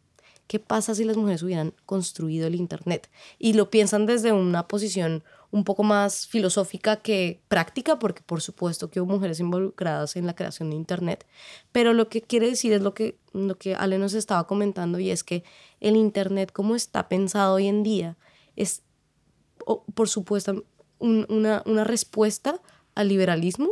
¿Qué 0.47 0.59
pasa 0.59 0.93
si 0.93 1.05
las 1.05 1.17
mujeres 1.17 1.43
hubieran 1.43 1.73
construido 1.85 2.45
el 2.45 2.55
Internet? 2.55 3.09
Y 3.39 3.53
lo 3.53 3.69
piensan 3.69 4.05
desde 4.05 4.33
una 4.33 4.67
posición 4.67 5.23
un 5.51 5.63
poco 5.63 5.83
más 5.83 6.27
filosófica 6.27 6.97
que 6.97 7.41
práctica, 7.47 7.99
porque 7.99 8.21
por 8.21 8.41
supuesto 8.41 8.89
que 8.89 9.01
hubo 9.01 9.13
mujeres 9.13 9.39
involucradas 9.39 10.15
en 10.15 10.25
la 10.25 10.35
creación 10.35 10.69
de 10.69 10.77
Internet, 10.77 11.25
pero 11.71 11.93
lo 11.93 12.09
que 12.09 12.21
quiere 12.21 12.49
decir 12.49 12.73
es 12.73 12.81
lo 12.81 12.93
que, 12.93 13.17
lo 13.33 13.57
que 13.57 13.75
Ale 13.75 13.97
nos 13.97 14.13
estaba 14.13 14.47
comentando 14.47 14.99
y 14.99 15.09
es 15.09 15.23
que 15.23 15.43
el 15.79 15.95
Internet 15.95 16.51
como 16.51 16.75
está 16.75 17.09
pensado 17.09 17.55
hoy 17.55 17.67
en 17.67 17.83
día 17.83 18.17
es, 18.55 18.83
por 19.93 20.09
supuesto, 20.09 20.65
una, 20.99 21.63
una, 21.65 21.83
respuesta 21.83 22.61
al 22.95 23.07
liberalismo. 23.07 23.71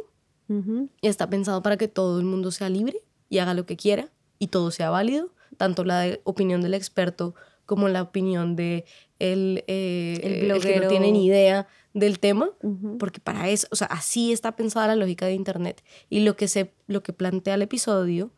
Y 1.02 1.08
está 1.08 1.30
pensado 1.30 1.62
para 1.62 1.78
que 1.78 1.88
todo 1.88 2.18
el 2.20 2.26
mundo 2.26 2.50
sea 2.50 2.70
libre 2.70 3.04
y 3.30 3.38
haga 3.38 3.54
lo 3.54 3.68
que 3.68 3.78
quiera 3.78 4.10
y 4.40 4.48
todo 4.48 4.72
sea 4.72 4.90
válido 4.90 5.30
tanto 5.58 5.84
la 5.84 6.18
opinión 6.24 6.62
del 6.62 6.74
experto 6.74 7.36
como 7.66 7.90
la 7.90 8.02
opinión 8.02 8.56
de 8.56 8.86
el, 9.20 9.64
eh, 9.68 10.20
el, 10.24 10.62
que 10.62 10.80
no 10.80 10.88
tiene 10.88 11.12
ni 11.12 11.26
idea 11.26 11.68
del 11.94 12.20
tema, 12.20 12.50
porque 12.98 13.20
para 13.20 13.50
eso, 13.50 13.68
o 13.72 13.76
sea, 13.76 13.88
así 13.88 14.32
está 14.32 14.56
pensada 14.56 14.88
la 14.88 14.96
lógica 14.96 15.26
de 15.26 15.34
Internet. 15.34 15.84
Y 16.10 16.22
lo 16.22 16.36
que, 16.36 16.48
se, 16.48 16.74
lo 16.88 17.04
que 17.04 17.14
plantea 17.14 17.56
el 17.56 17.62
episodio 17.62 18.32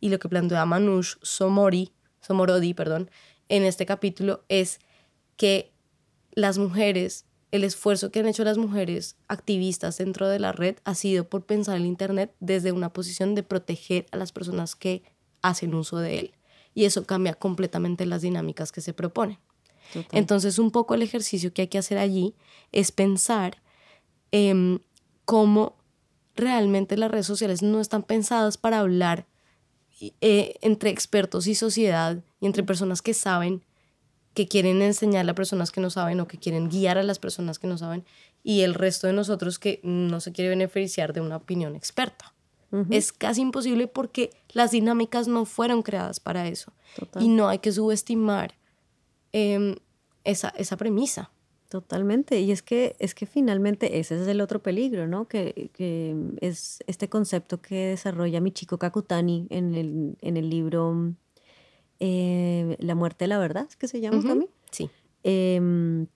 y 0.00 0.08
lo 0.08 0.18
que 0.18 0.28
plantea 0.28 0.64
Manush 0.64 1.14
Somori, 1.22 1.92
Somorodi, 2.20 2.74
perdón, 2.74 3.10
en 3.48 3.64
este 3.64 3.86
capítulo 3.86 4.44
es 4.48 4.80
que 5.36 5.72
las 6.32 6.58
mujeres, 6.58 7.26
el 7.50 7.64
esfuerzo 7.64 8.10
que 8.10 8.20
han 8.20 8.26
hecho 8.26 8.44
las 8.44 8.56
mujeres 8.56 9.16
activistas 9.28 9.98
dentro 9.98 10.28
de 10.28 10.38
la 10.38 10.52
red 10.52 10.76
ha 10.84 10.94
sido 10.94 11.28
por 11.28 11.44
pensar 11.44 11.76
el 11.76 11.84
Internet 11.84 12.34
desde 12.40 12.72
una 12.72 12.92
posición 12.92 13.34
de 13.34 13.42
proteger 13.42 14.06
a 14.10 14.16
las 14.16 14.32
personas 14.32 14.74
que 14.74 15.02
hacen 15.42 15.74
uso 15.74 15.98
de 15.98 16.18
él 16.18 16.34
y 16.74 16.84
eso 16.84 17.04
cambia 17.04 17.34
completamente 17.34 18.06
las 18.06 18.22
dinámicas 18.22 18.72
que 18.72 18.80
se 18.80 18.94
proponen. 18.94 19.38
Entonces, 20.12 20.58
un 20.58 20.70
poco 20.70 20.94
el 20.94 21.02
ejercicio 21.02 21.52
que 21.52 21.62
hay 21.62 21.68
que 21.68 21.78
hacer 21.78 21.98
allí 21.98 22.34
es 22.72 22.92
pensar 22.92 23.62
eh, 24.30 24.78
cómo 25.24 25.76
realmente 26.34 26.96
las 26.96 27.10
redes 27.10 27.26
sociales 27.26 27.62
no 27.62 27.80
están 27.80 28.02
pensadas 28.02 28.56
para 28.56 28.80
hablar 28.80 29.26
eh, 30.20 30.56
entre 30.62 30.90
expertos 30.90 31.46
y 31.46 31.54
sociedad 31.54 32.24
y 32.40 32.46
entre 32.46 32.62
personas 32.62 33.02
que 33.02 33.14
saben, 33.14 33.62
que 34.34 34.48
quieren 34.48 34.82
enseñar 34.82 35.28
a 35.28 35.34
personas 35.34 35.70
que 35.70 35.80
no 35.80 35.90
saben 35.90 36.18
o 36.20 36.26
que 36.26 36.38
quieren 36.38 36.68
guiar 36.68 36.98
a 36.98 37.02
las 37.02 37.18
personas 37.18 37.58
que 37.58 37.66
no 37.66 37.78
saben 37.78 38.04
y 38.42 38.62
el 38.62 38.74
resto 38.74 39.06
de 39.06 39.12
nosotros 39.12 39.58
que 39.58 39.80
no 39.82 40.20
se 40.20 40.32
quiere 40.32 40.48
beneficiar 40.48 41.12
de 41.12 41.20
una 41.20 41.36
opinión 41.36 41.76
experta. 41.76 42.34
Es 42.88 43.12
casi 43.12 43.42
imposible 43.42 43.86
porque 43.86 44.30
las 44.48 44.70
dinámicas 44.70 45.28
no 45.28 45.44
fueron 45.44 45.82
creadas 45.82 46.20
para 46.20 46.48
eso. 46.48 46.72
Y 47.20 47.28
no 47.28 47.48
hay 47.48 47.58
que 47.58 47.70
subestimar 47.70 48.54
em, 49.32 49.76
esa, 50.24 50.48
esa 50.50 50.76
premisa. 50.76 51.30
Totalmente. 51.72 52.38
Y 52.38 52.52
es 52.52 52.60
que, 52.60 52.96
es 52.98 53.14
que 53.14 53.24
finalmente 53.24 53.98
ese 53.98 54.20
es 54.20 54.28
el 54.28 54.42
otro 54.42 54.62
peligro, 54.62 55.06
¿no? 55.06 55.26
Que, 55.26 55.70
que 55.72 56.14
es 56.42 56.80
este 56.86 57.08
concepto 57.08 57.62
que 57.62 57.86
desarrolla 57.86 58.42
mi 58.42 58.52
chico 58.52 58.76
Kakutani 58.76 59.46
en 59.48 59.74
el, 59.74 60.16
en 60.20 60.36
el 60.36 60.50
libro 60.50 61.14
eh, 61.98 62.76
La 62.78 62.94
muerte 62.94 63.24
de 63.24 63.28
la 63.28 63.38
verdad, 63.38 63.66
¿es 63.66 63.76
que 63.76 63.88
se 63.88 64.02
llama 64.02 64.22
también? 64.22 64.50
Sí. 64.70 64.90
Em, 65.22 66.08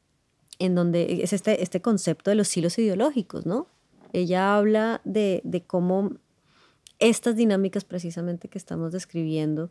en 0.58 0.75
donde 0.75 1.23
es 1.23 1.32
este, 1.32 1.62
este 1.62 1.80
concepto 1.80 2.30
de 2.30 2.37
los 2.37 2.54
hilos 2.54 2.78
ideológicos, 2.78 3.46
¿no? 3.46 3.66
Ella 4.12 4.56
habla 4.56 5.00
de, 5.04 5.40
de 5.42 5.62
cómo 5.62 6.11
estas 6.99 7.35
dinámicas 7.35 7.85
precisamente 7.85 8.49
que 8.49 8.58
estamos 8.58 8.92
describiendo 8.92 9.70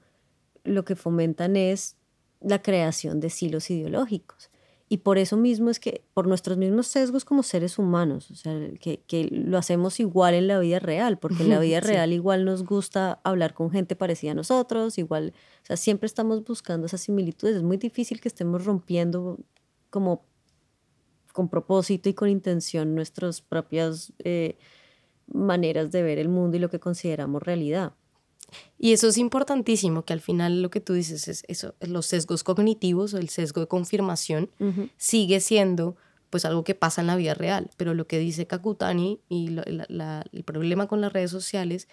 lo 0.63 0.83
que 0.83 0.95
fomentan 0.95 1.55
es 1.55 1.95
la 2.41 2.61
creación 2.61 3.19
de 3.19 3.29
silos 3.29 3.69
ideológicos. 3.69 4.49
Y 4.87 4.97
por 4.97 5.17
eso 5.17 5.35
mismo 5.35 5.71
es 5.71 5.79
que, 5.79 6.03
por 6.13 6.27
nuestros 6.27 6.57
mismos 6.57 6.85
sesgos 6.85 7.25
como 7.25 7.41
seres 7.41 7.79
humanos, 7.79 8.29
o 8.29 8.35
sea, 8.35 8.53
que, 8.79 9.01
que 9.07 9.23
lo 9.31 9.57
hacemos 9.57 9.99
igual 9.99 10.35
en 10.35 10.47
la 10.47 10.59
vida 10.59 10.77
real, 10.77 11.17
porque 11.17 11.41
en 11.41 11.49
la 11.49 11.59
vida 11.59 11.79
real 11.79 12.13
igual 12.13 12.45
nos 12.45 12.63
gusta 12.63 13.19
hablar 13.23 13.55
con 13.55 13.71
gente 13.71 13.95
parecida 13.95 14.31
a 14.31 14.35
nosotros, 14.35 14.99
igual, 14.99 15.33
o 15.63 15.65
sea, 15.65 15.75
siempre 15.75 16.05
estamos 16.05 16.43
buscando 16.43 16.85
esas 16.85 17.01
similitudes. 17.01 17.55
Es 17.55 17.63
muy 17.63 17.77
difícil 17.77 18.21
que 18.21 18.27
estemos 18.27 18.63
rompiendo 18.63 19.39
como 19.89 20.23
con 21.33 21.49
propósito 21.49 22.07
y 22.07 22.13
con 22.13 22.29
intención 22.29 22.95
nuestras 22.95 23.41
propias 23.41 24.13
eh, 24.19 24.57
maneras 25.27 25.91
de 25.91 26.03
ver 26.03 26.19
el 26.19 26.29
mundo 26.29 26.57
y 26.57 26.59
lo 26.59 26.69
que 26.69 26.79
consideramos 26.79 27.41
realidad. 27.41 27.93
Y 28.77 28.93
eso 28.93 29.07
es 29.07 29.17
importantísimo, 29.17 30.03
que 30.03 30.13
al 30.13 30.21
final 30.21 30.61
lo 30.61 30.69
que 30.69 30.81
tú 30.81 30.93
dices 30.93 31.27
es 31.27 31.43
eso, 31.47 31.75
los 31.79 32.05
sesgos 32.05 32.43
cognitivos 32.43 33.13
o 33.13 33.17
el 33.17 33.29
sesgo 33.29 33.61
de 33.61 33.67
confirmación 33.67 34.49
sigue 34.97 35.39
siendo 35.39 35.95
pues 36.29 36.43
algo 36.43 36.63
que 36.63 36.75
pasa 36.75 37.01
en 37.01 37.07
la 37.07 37.15
vida 37.15 37.33
real, 37.33 37.69
pero 37.77 37.93
lo 37.93 38.07
que 38.07 38.19
dice 38.19 38.47
Kakutani 38.47 39.21
y 39.29 39.57
el 39.57 40.43
problema 40.43 40.87
con 40.87 40.99
las 40.99 41.13
redes 41.13 41.31
sociales 41.31 41.87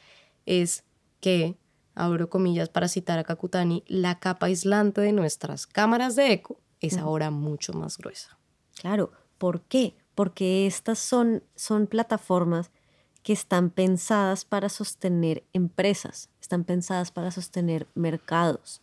es 0.47 0.85
que, 1.21 1.57
abro 1.95 2.28
comillas 2.28 2.69
para 2.69 2.88
citar 2.88 3.19
a 3.19 3.25
Kakutani, 3.25 3.85
la 3.87 4.19
capa 4.19 4.47
aislante 4.47 5.00
de 5.00 5.12
nuestras 5.12 5.66
cámaras 5.66 6.16
de 6.16 6.33
eco 6.33 6.59
es 6.81 6.99
ahora 6.99 7.31
mucho 7.31 7.73
más 7.73 7.99
gruesa. 7.99 8.37
Claro, 8.81 9.12
¿por 9.38 9.61
qué? 9.62 9.95
Porque 10.16 10.66
estas 10.66 10.99
son, 10.99 11.45
son 11.54 11.87
plataformas 11.87 12.73
que 13.23 13.33
están 13.33 13.71
pensadas 13.71 14.45
para 14.45 14.69
sostener 14.69 15.45
empresas, 15.52 16.29
están 16.41 16.64
pensadas 16.64 17.11
para 17.11 17.31
sostener 17.31 17.87
mercados. 17.95 18.83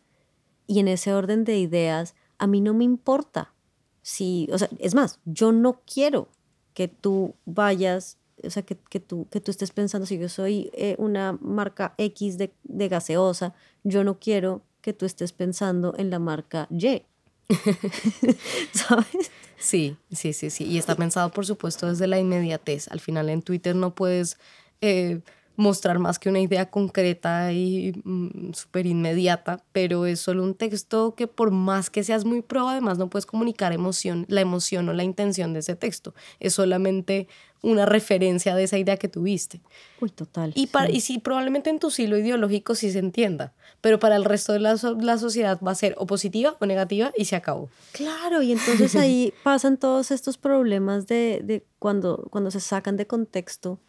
Y 0.66 0.80
en 0.80 0.88
ese 0.88 1.14
orden 1.14 1.44
de 1.44 1.58
ideas, 1.58 2.16
a 2.38 2.48
mí 2.48 2.62
no 2.62 2.74
me 2.74 2.86
importa 2.86 3.54
si, 4.02 4.48
o 4.52 4.58
sea, 4.58 4.70
es 4.80 4.96
más, 4.96 5.20
yo 5.26 5.52
no 5.52 5.82
quiero 5.92 6.30
que 6.74 6.88
tú 6.88 7.36
vayas, 7.46 8.18
o 8.44 8.50
sea, 8.50 8.64
que, 8.64 8.76
tú, 8.76 9.28
que 9.30 9.42
tú 9.42 9.52
estés 9.52 9.72
pensando, 9.72 10.06
si 10.06 10.18
yo 10.18 10.30
soy 10.30 10.70
eh, 10.74 10.96
una 10.98 11.38
marca 11.42 11.94
X 11.98 12.38
de, 12.38 12.54
de 12.64 12.88
gaseosa, 12.88 13.54
yo 13.84 14.04
no 14.04 14.20
quiero 14.20 14.62
que 14.82 14.94
tú 14.94 15.06
estés 15.06 15.34
pensando 15.34 15.94
en 15.98 16.10
la 16.10 16.20
marca 16.20 16.68
Y. 16.70 17.04
¿Sabes? 18.72 19.32
Sí, 19.62 19.98
sí, 20.12 20.32
sí, 20.34 20.50
sí. 20.50 20.66
Y 20.66 20.78
está 20.78 20.96
pensado, 20.96 21.32
por 21.32 21.46
supuesto, 21.46 21.88
desde 21.90 22.08
la 22.08 22.18
inmediatez. 22.20 22.88
Al 22.90 23.02
final 23.02 23.30
en 23.30 23.42
Twitter 23.42 23.76
no 23.76 23.94
puedes 23.94 24.38
eh, 24.80 25.22
mostrar 25.58 26.00
más 26.00 26.18
que 26.18 26.30
una 26.30 26.40
idea 26.40 26.70
concreta 26.70 27.52
y 27.52 27.92
mm, 28.06 28.54
súper 28.54 28.86
inmediata, 28.86 29.62
pero 29.74 30.06
es 30.06 30.22
solo 30.22 30.44
un 30.44 30.56
texto 30.56 31.14
que 31.16 31.28
por 31.28 31.52
más 31.52 31.90
que 31.90 32.06
seas 32.06 32.24
muy 32.24 32.42
pro, 32.42 32.70
además 32.70 32.98
no 32.98 33.10
puedes 33.10 33.26
comunicar 33.26 33.74
emoción, 33.74 34.26
la 34.30 34.40
emoción 34.42 34.88
o 34.88 34.94
la 34.94 35.04
intención 35.04 35.52
de 35.54 35.60
ese 35.60 35.76
texto. 35.76 36.14
Es 36.40 36.54
solamente 36.54 37.28
una 37.62 37.86
referencia 37.86 38.56
de 38.56 38.64
esa 38.64 38.78
idea 38.78 38.98
que 38.98 39.08
tuviste. 39.08 39.62
Uy, 40.00 40.10
total. 40.10 40.54
Y, 40.56 40.68
para, 40.68 40.90
y 40.90 41.02
sí, 41.02 41.20
probablemente 41.20 41.70
en 41.70 41.80
tu 41.80 41.92
silo 41.92 42.18
ideológico 42.18 42.76
sí 42.76 42.92
se 42.92 43.00
entienda, 43.00 43.54
pero 43.82 44.00
para 44.00 44.16
el 44.16 44.26
resto 44.26 44.54
de 44.54 44.60
la, 44.60 44.78
la, 45.00 45.18
sociedad 45.18 45.60
va 45.66 45.72
a 45.72 45.76
ser 45.76 45.96
o 45.98 46.06
positiva 46.06 46.56
o 46.60 46.66
negativa 46.66 47.12
y 47.18 47.26
se 47.26 47.36
acabó. 47.36 47.70
Claro, 47.92 48.42
y 48.42 48.52
entonces 48.52 48.96
ahí 48.96 49.34
pasan 49.44 49.78
todos 49.78 50.12
estos 50.12 50.38
problemas 50.38 51.08
de, 51.08 51.42
de 51.44 51.66
cuando, 51.80 52.28
cuando 52.32 52.52
se 52.52 52.60
sacan 52.60 52.96
de 52.96 53.08
contexto 53.08 53.80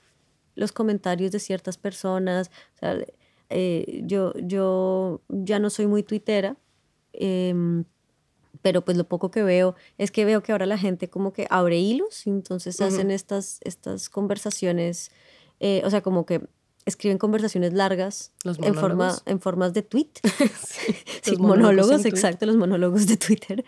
los 0.54 0.72
comentarios 0.72 1.32
de 1.32 1.38
ciertas 1.38 1.76
personas. 1.76 2.50
O 2.76 2.78
sea, 2.78 2.98
eh, 3.48 4.02
yo, 4.04 4.32
yo 4.42 5.22
ya 5.28 5.58
no 5.58 5.70
soy 5.70 5.86
muy 5.86 6.02
tuitera. 6.02 6.56
Em, 7.12 7.84
pero 8.62 8.84
pues 8.84 8.96
lo 8.96 9.04
poco 9.04 9.30
que 9.30 9.42
veo 9.42 9.74
es 9.98 10.10
que 10.10 10.24
veo 10.24 10.42
que 10.42 10.52
ahora 10.52 10.66
la 10.66 10.78
gente 10.78 11.08
como 11.08 11.32
que 11.32 11.46
abre 11.50 11.78
hilos, 11.78 12.26
y 12.26 12.30
entonces 12.30 12.80
hacen 12.80 13.10
estas, 13.10 13.60
estas 13.62 14.08
conversaciones, 14.08 15.10
eh, 15.60 15.82
o 15.84 15.90
sea, 15.90 16.02
como 16.02 16.26
que 16.26 16.46
escriben 16.86 17.18
conversaciones 17.18 17.72
largas 17.72 18.32
en, 18.44 18.74
forma, 18.74 19.16
en 19.26 19.40
formas 19.40 19.72
de 19.72 19.82
tweet. 19.82 20.10
sí, 21.22 21.36
monólogos, 21.38 22.04
exacto, 22.04 22.46
los 22.46 22.56
monólogos 22.56 23.06
de 23.06 23.16
Twitter. 23.16 23.64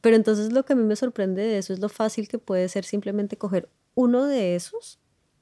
Pero 0.00 0.16
entonces 0.16 0.52
lo 0.52 0.64
que 0.64 0.72
a 0.72 0.76
mí 0.76 0.82
me 0.82 0.96
sorprende 0.96 1.42
de 1.42 1.58
eso 1.58 1.72
es 1.72 1.78
lo 1.78 1.88
fácil 1.88 2.28
que 2.28 2.38
puede 2.38 2.68
ser 2.68 2.84
simplemente 2.84 3.36
coger 3.36 3.68
uno 3.94 4.24
de 4.26 4.56
esos 4.56 4.98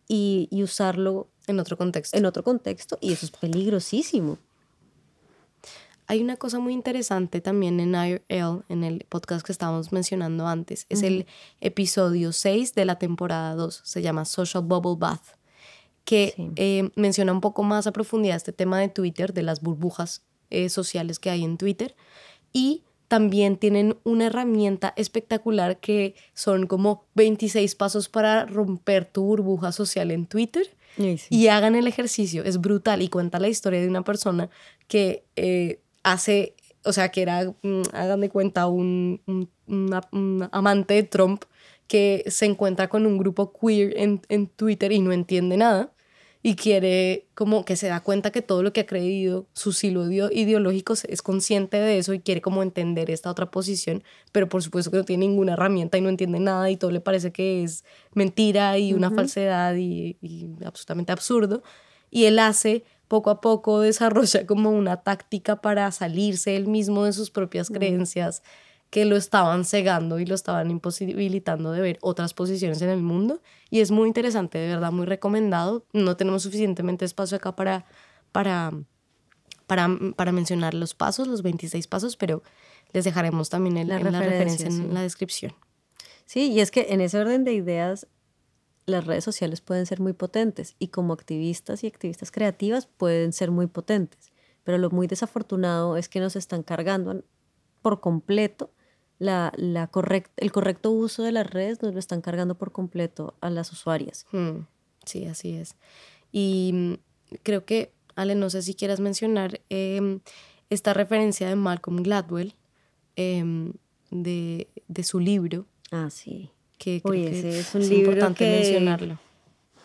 y, 0.09 0.49
y 0.51 0.63
usarlo 0.63 1.29
en 1.47 1.61
otro 1.61 1.77
contexto. 1.77 2.17
En 2.17 2.27
otro 2.27 2.43
contexto, 2.43 2.99
y 3.01 3.13
eso 3.13 3.27
es 3.27 3.33
peligrosísimo. 3.33 4.39
Hay 6.11 6.23
una 6.23 6.37
cosa 6.39 6.59
muy 6.59 6.73
interesante 6.73 7.43
también 7.43 7.81
en 7.81 7.95
IRL, 7.95 8.65
en 8.71 8.83
el 8.83 9.05
podcast 9.11 9.45
que 9.45 9.53
estábamos 9.53 9.93
mencionando 9.93 10.47
antes. 10.47 10.87
Es 10.89 11.03
el 11.03 11.27
episodio 11.61 12.33
6 12.33 12.75
de 12.75 12.87
la 12.87 12.99
temporada 12.99 13.55
2. 13.55 13.83
Se 13.85 14.01
llama 14.01 14.25
Social 14.25 14.65
Bubble 14.65 14.97
Bath, 14.99 15.37
que 16.05 16.33
eh, 16.57 16.89
menciona 16.97 17.31
un 17.31 17.43
poco 17.43 17.63
más 17.63 17.87
a 17.87 17.93
profundidad 17.93 18.37
este 18.37 18.55
tema 18.55 18.81
de 18.81 18.89
Twitter, 18.89 19.35
de 19.35 19.43
las 19.43 19.61
burbujas 19.61 20.23
eh, 20.49 20.71
sociales 20.71 21.19
que 21.19 21.29
hay 21.29 21.45
en 21.45 21.59
Twitter. 21.59 21.95
Y 22.55 22.85
también 23.09 23.59
tienen 23.59 23.99
una 24.05 24.27
herramienta 24.27 24.95
espectacular 24.97 25.79
que 25.79 26.15
son 26.33 26.67
como 26.67 27.05
26 27.17 27.75
pasos 27.75 28.09
para 28.09 28.47
romper 28.47 29.05
tu 29.05 29.25
burbuja 29.25 29.73
social 29.73 30.11
en 30.11 30.27
Twitter. 30.27 30.75
Y 31.31 31.49
hagan 31.49 31.77
el 31.77 31.87
ejercicio, 31.87 32.43
es 32.45 32.59
brutal 32.59 33.03
y 33.03 33.09
cuenta 33.09 33.39
la 33.39 33.49
historia 33.49 33.81
de 33.81 33.89
una 33.89 34.03
persona 34.03 34.49
que 34.89 35.23
eh, 35.37 35.81
hace, 36.13 36.55
o 36.85 36.93
sea, 36.93 37.11
que 37.11 37.23
era, 37.23 37.45
mm, 37.63 37.83
hagan 37.93 38.21
de 38.21 38.31
cuenta, 38.31 38.67
un, 38.67 39.21
amante 40.53 40.95
de 40.95 41.03
Trump 41.03 41.45
que 41.87 42.25
se 42.29 42.47
encuentra 42.47 42.89
con 42.89 43.07
un 43.07 43.19
grupo 43.19 43.53
queer 43.53 43.97
en, 43.97 44.21
en, 44.29 44.47
Twitter 44.47 44.93
y 44.93 44.99
no 44.99 45.13
entiende 45.13 45.57
nada 45.57 45.93
y 46.43 46.55
quiere 46.55 47.27
como 47.35 47.65
que 47.65 47.77
se 47.77 47.89
da 47.89 48.01
cuenta 48.01 48.31
que 48.31 48.43
todo 48.43 48.63
lo 48.63 48.73
que 48.73 48.81
ha 48.81 48.87
creído, 48.87 49.47
su 49.55 49.73
silo 49.73 50.09
ideológico 50.11 50.93
es 50.93 51.23
consciente 51.23 51.79
de 51.79 51.99
eso 51.99 52.15
y 52.15 52.21
quiere 52.21 52.41
como 52.41 52.63
entender 52.63 53.11
esta 53.11 53.31
otra 53.31 53.51
posición, 53.51 54.05
pero 54.33 54.49
por 54.49 54.63
supuesto 54.63 54.91
que 54.91 54.99
no 54.99 55.05
tiene 55.05 55.27
ninguna 55.27 55.55
herramienta 55.55 55.99
y 55.99 56.01
no 56.01 56.09
entiende 56.09 56.39
nada 56.39 56.71
y 56.71 56.77
todo 56.77 56.91
le 56.91 57.01
parece 57.01 57.33
que 57.33 57.65
es 57.65 57.85
mentira 58.15 58.79
y 58.79 58.93
una 58.93 59.11
falsedad 59.11 59.75
y, 59.75 60.17
y 60.21 60.49
absolutamente 60.65 61.13
absurdo. 61.13 61.63
Y 62.11 62.25
él 62.25 62.39
hace 62.39 62.85
poco 63.09 63.31
a 63.31 63.41
poco 63.41 63.81
desarrolla 63.81 64.47
como 64.47 64.71
una 64.71 65.03
táctica 65.03 65.61
para 65.61 65.91
salirse 65.91 66.57
él 66.57 66.69
mismo 66.69 67.05
de 67.05 67.13
sus 67.13 67.31
propias 67.31 67.71
creencias 67.71 68.43
que 68.91 69.05
lo 69.05 69.17
estaban 69.17 69.65
cegando 69.65 70.19
y 70.19 70.25
lo 70.25 70.35
estaban 70.35 70.71
imposibilitando 70.71 71.73
de 71.73 71.81
ver 71.81 71.99
otras 72.01 72.33
posiciones 72.33 72.81
en 72.81 72.89
el 72.89 73.03
mundo. 73.03 73.43
Y 73.71 73.81
es 73.81 73.91
muy 73.91 74.09
interesante, 74.09 74.59
de 74.59 74.69
verdad, 74.69 74.93
muy 74.93 75.05
recomendado. 75.05 75.85
No 75.93 76.17
tenemos 76.17 76.43
suficientemente 76.45 77.05
espacio 77.05 77.37
acá 77.37 77.55
para, 77.55 77.85
para, 78.33 78.73
para, 79.67 79.89
para 80.17 80.33
mencionar 80.33 80.73
los 80.73 80.95
pasos, 80.95 81.29
los 81.29 81.43
26 81.43 81.87
pasos, 81.87 82.17
pero 82.17 82.43
les 82.93 83.05
dejaremos 83.05 83.51
también 83.51 83.77
el, 83.77 83.89
la, 83.89 83.99
referencia, 83.99 84.67
en 84.67 84.95
la 84.95 85.03
descripción. 85.03 85.55
Sí, 86.25 86.51
y 86.51 86.61
es 86.61 86.71
que 86.71 86.87
en 86.91 87.03
ese 87.03 87.19
orden 87.19 87.45
de 87.45 87.53
ideas 87.53 88.07
las 88.89 89.07
redes 89.07 89.25
sociales 89.25 89.61
pueden 89.61 89.87
ser 89.87 90.01
muy 90.01 90.13
potentes 90.13 90.75
y 90.79 90.89
como 90.89 91.13
activistas 91.13 91.85
y 91.85 91.87
activistas 91.87 92.31
creativas 92.31 92.87
pueden 92.87 93.33
ser 93.33 93.51
muy 93.51 93.67
potentes, 93.67 94.33
pero 94.65 94.79
lo 94.79 94.91
muy 94.91 95.07
desafortunado 95.07 95.97
es 95.97 96.09
que 96.09 96.21
nos 96.21 96.37
están 96.37 96.63
cargando 96.63 97.25
por 97.83 98.01
completo 98.01 98.73
la, 99.19 99.53
la 99.57 99.91
el 100.37 100.53
correcto 100.53 100.91
uso 100.91 101.23
de 101.23 101.33
las 101.33 101.49
redes, 101.49 101.83
nos 101.83 101.93
lo 101.93 101.99
están 101.99 102.21
cargando 102.21 102.57
por 102.57 102.73
completo 102.73 103.37
a 103.41 103.51
las 103.51 103.73
usuarias. 103.73 104.27
Hmm, 104.33 104.61
sí, 105.05 105.27
así 105.27 105.55
es. 105.55 105.77
Y 106.31 106.71
mm, 106.73 106.95
creo 107.43 107.65
que, 107.65 107.93
Ale, 108.15 108.35
no 108.35 108.51
sé 108.51 108.63
si 108.63 108.75
quieras 108.75 109.01
mencionar 109.01 109.61
em, 109.69 110.21
esta 110.71 110.95
referencia 110.95 111.49
de 111.49 111.57
Malcolm 111.57 112.03
Gladwell, 112.03 112.55
em, 113.17 113.73
de, 114.11 114.69
de 114.87 115.03
su 115.03 115.19
libro. 115.19 115.67
Ah, 115.91 116.11
sí 116.11 116.53
que 116.79 116.97
es 116.97 117.75
un 117.75 117.89
libro 117.89 118.13
importante 118.13 118.45
mencionarlo. 118.45 119.19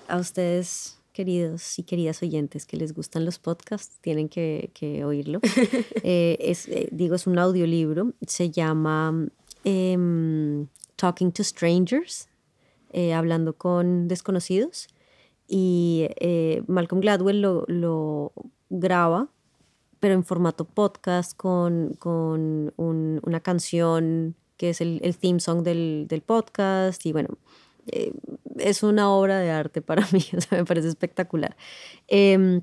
A 0.07 0.17
ustedes 0.17 0.97
queridos 1.13 1.77
y 1.77 1.83
queridas 1.83 2.21
oyentes 2.23 2.65
que 2.65 2.75
les 2.75 2.93
gustan 2.93 3.23
los 3.23 3.39
podcasts, 3.39 3.99
tienen 4.01 4.27
que, 4.27 5.01
oírlo. 5.05 5.39
Eh, 6.05 6.37
es, 6.39 6.67
eh, 6.67 6.89
digo, 6.91 7.15
es 7.15 7.27
un 7.27 7.39
audiolibro, 7.39 8.13
se 8.27 8.49
llama 8.49 9.27
em, 9.63 10.67
Talking 10.97 11.31
to 11.31 11.43
Strangers, 11.43 12.27
eh, 12.91 13.13
hablando 13.13 13.53
con 13.53 14.07
desconocidos, 14.09 14.87
y 15.47 16.07
Malcolm 16.67 16.99
Gladwell 17.01 17.41
lo, 17.41 18.33
graba, 18.69 19.29
pero 19.99 20.15
en 20.15 20.23
formato 20.23 20.65
podcast 20.65 21.37
con, 21.37 21.97
una 22.75 23.39
canción 23.39 24.35
que 24.57 24.69
es 24.69 24.81
el, 24.81 25.17
theme 25.19 25.39
song 25.39 25.63
del, 25.63 26.05
del 26.07 26.21
podcast, 26.21 27.05
y 27.05 27.11
bueno, 27.11 27.37
eh, 27.87 28.13
es 28.59 28.83
una 28.83 29.11
obra 29.11 29.39
de 29.39 29.51
arte 29.51 29.81
para 29.81 30.07
mí, 30.11 30.23
me 30.51 30.65
parece 30.65 30.87
espectacular. 30.87 31.55
Em, 32.07 32.61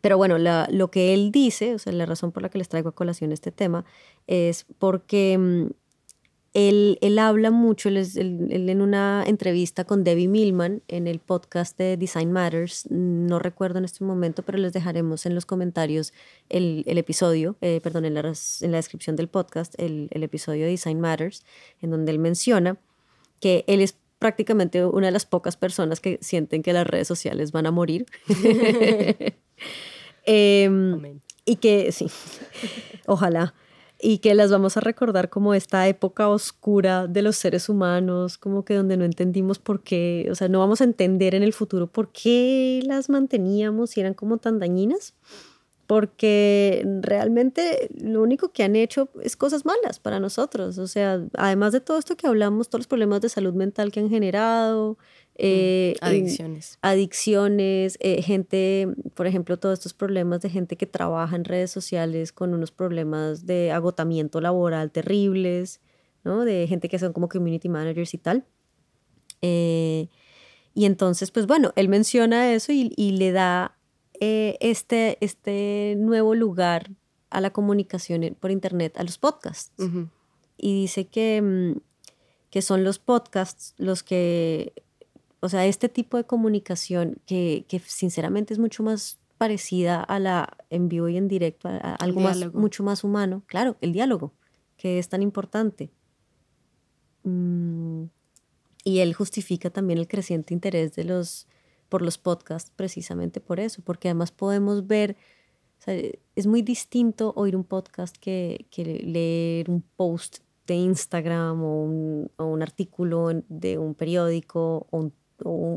pero 0.00 0.16
bueno, 0.16 0.38
lo 0.38 0.90
que 0.90 1.12
él 1.12 1.30
dice, 1.30 1.74
o 1.74 1.78
sea, 1.78 1.92
la 1.92 2.06
razón 2.06 2.32
por 2.32 2.42
la 2.42 2.48
que 2.48 2.58
les 2.58 2.68
traigo 2.68 2.88
a 2.88 2.94
colación 2.94 3.32
este 3.32 3.52
tema, 3.52 3.84
es 4.26 4.64
porque 4.78 5.36
mm, 5.38 5.66
él, 6.54 6.98
él, 7.00 7.18
habla 7.18 7.50
mucho, 7.50 7.88
él, 7.88 7.98
en 8.16 8.82
una 8.82 9.24
entrevista 9.26 9.84
con 9.84 10.04
Debbie 10.04 10.28
Millman 10.28 10.82
en 10.88 11.06
el 11.06 11.20
podcast 11.20 11.78
de 11.78 11.96
Design 11.96 12.32
Matters, 12.32 12.86
no 12.90 13.38
recuerdo 13.38 13.78
en 13.78 13.84
este 13.84 14.04
momento, 14.04 14.42
pero 14.42 14.58
les 14.58 14.72
dejaremos 14.72 15.26
en 15.26 15.34
los 15.34 15.46
comentarios 15.46 16.12
el, 16.48 16.82
el 16.86 16.98
episodio, 16.98 17.56
eh, 17.60 17.80
perdón, 17.82 18.04
en 18.04 18.14
la, 18.14 18.20
en 18.20 18.70
la, 18.70 18.78
descripción 18.78 19.16
del 19.16 19.28
podcast, 19.28 19.74
el, 19.78 20.08
el 20.10 20.22
episodio 20.22 20.64
de 20.64 20.70
Design 20.70 21.00
Matters, 21.00 21.44
en 21.80 21.90
donde 21.90 22.12
él 22.12 22.18
menciona 22.18 22.78
que 23.40 23.64
él 23.66 23.80
es 23.80 23.96
prácticamente 24.18 24.84
una 24.84 25.06
de 25.06 25.12
las 25.12 25.26
pocas 25.26 25.56
personas 25.56 26.00
que 26.00 26.18
sienten 26.20 26.62
que 26.62 26.72
las 26.72 26.86
redes 26.86 27.08
sociales 27.08 27.52
van 27.52 27.66
a 27.66 27.70
morir. 27.70 28.06
Em, 30.24 31.20
y 31.44 31.56
que, 31.56 31.92
sí, 31.92 32.06
ojalá, 33.06 33.54
y 34.02 34.18
que 34.18 34.34
las 34.34 34.50
vamos 34.50 34.76
a 34.76 34.80
recordar 34.80 35.28
como 35.30 35.54
esta 35.54 35.86
época 35.88 36.28
oscura 36.28 37.06
de 37.06 37.22
los 37.22 37.36
seres 37.36 37.68
humanos, 37.68 38.38
como 38.38 38.64
que 38.64 38.74
donde 38.74 38.96
no 38.96 39.04
entendimos 39.04 39.58
por 39.58 39.82
qué, 39.82 40.28
o 40.30 40.34
sea, 40.34 40.48
no 40.48 40.58
vamos 40.58 40.80
a 40.80 40.84
entender 40.84 41.34
en 41.34 41.42
el 41.42 41.52
futuro 41.52 41.86
por 41.86 42.12
qué 42.12 42.82
las 42.84 43.08
manteníamos 43.08 43.96
y 43.96 44.00
eran 44.00 44.14
como 44.14 44.38
tan 44.38 44.58
dañinas 44.58 45.14
porque 45.90 46.86
realmente 47.00 47.90
lo 48.00 48.22
único 48.22 48.52
que 48.52 48.62
han 48.62 48.76
hecho 48.76 49.08
es 49.24 49.36
cosas 49.36 49.64
malas 49.64 49.98
para 49.98 50.20
nosotros. 50.20 50.78
O 50.78 50.86
sea, 50.86 51.20
además 51.36 51.72
de 51.72 51.80
todo 51.80 51.98
esto 51.98 52.16
que 52.16 52.28
hablamos, 52.28 52.68
todos 52.68 52.82
los 52.82 52.86
problemas 52.86 53.20
de 53.22 53.28
salud 53.28 53.54
mental 53.54 53.90
que 53.90 53.98
han 53.98 54.08
generado, 54.08 54.98
eh, 55.36 55.94
adicciones. 56.00 56.78
Adicciones, 56.82 57.96
eh, 58.00 58.22
gente, 58.22 58.88
por 59.14 59.26
ejemplo, 59.26 59.58
todos 59.58 59.78
estos 59.78 59.94
problemas 59.94 60.40
de 60.40 60.50
gente 60.50 60.76
que 60.76 60.86
trabaja 60.86 61.36
en 61.36 61.44
redes 61.44 61.70
sociales 61.70 62.32
con 62.32 62.52
unos 62.52 62.70
problemas 62.70 63.46
de 63.46 63.72
agotamiento 63.72 64.40
laboral 64.40 64.90
terribles, 64.90 65.80
¿no? 66.24 66.44
De 66.44 66.66
gente 66.66 66.88
que 66.88 66.98
son 66.98 67.12
como 67.12 67.28
community 67.28 67.68
managers 67.68 68.12
y 68.14 68.18
tal. 68.18 68.44
Eh, 69.42 70.08
y 70.74 70.84
entonces, 70.84 71.30
pues 71.30 71.46
bueno, 71.46 71.72
él 71.76 71.88
menciona 71.88 72.52
eso 72.52 72.72
y, 72.72 72.92
y 72.96 73.12
le 73.12 73.32
da 73.32 73.76
eh, 74.20 74.58
este, 74.60 75.16
este 75.22 75.94
nuevo 75.96 76.34
lugar 76.34 76.90
a 77.30 77.40
la 77.40 77.50
comunicación 77.50 78.36
por 78.38 78.50
Internet, 78.50 78.98
a 78.98 79.02
los 79.02 79.16
podcasts. 79.16 79.72
Y 80.58 80.74
dice 80.74 81.06
que, 81.06 81.40
mm, 81.40 81.80
que 82.50 82.60
son 82.60 82.84
los 82.84 82.98
podcasts 82.98 83.72
los 83.78 84.02
que, 84.02 84.74
o 85.40 85.48
sea, 85.48 85.66
este 85.66 85.88
tipo 85.88 86.16
de 86.16 86.24
comunicación 86.24 87.20
que, 87.26 87.64
que 87.68 87.78
sinceramente 87.80 88.52
es 88.52 88.58
mucho 88.58 88.82
más 88.82 89.18
parecida 89.38 90.02
a 90.02 90.18
la 90.18 90.58
en 90.68 90.88
vivo 90.88 91.08
y 91.08 91.16
en 91.16 91.26
directo, 91.26 91.68
a, 91.68 91.94
algo 91.94 92.20
más, 92.20 92.52
mucho 92.52 92.82
más 92.82 93.04
humano. 93.04 93.42
Claro, 93.46 93.76
el 93.80 93.92
diálogo, 93.92 94.34
que 94.76 94.98
es 94.98 95.08
tan 95.08 95.22
importante. 95.22 95.90
Mm, 97.22 98.04
y 98.84 98.98
él 98.98 99.14
justifica 99.14 99.70
también 99.70 99.98
el 99.98 100.08
creciente 100.08 100.54
interés 100.54 100.94
de 100.94 101.04
los 101.04 101.46
por 101.90 102.02
los 102.02 102.18
podcasts 102.18 102.72
precisamente 102.74 103.40
por 103.40 103.60
eso, 103.60 103.82
porque 103.82 104.08
además 104.08 104.30
podemos 104.30 104.86
ver, 104.86 105.16
es 105.86 106.46
muy 106.46 106.62
distinto 106.62 107.32
oír 107.36 107.56
un 107.56 107.64
podcast 107.64 108.16
que, 108.16 108.66
leer 109.04 109.68
un 109.68 109.82
post 109.96 110.38
de 110.66 110.74
Instagram 110.74 111.62
o 111.62 111.82
un, 112.38 112.62
artículo 112.62 113.30
de 113.48 113.76
un 113.76 113.94
periódico 113.94 114.86
o, 114.90 115.10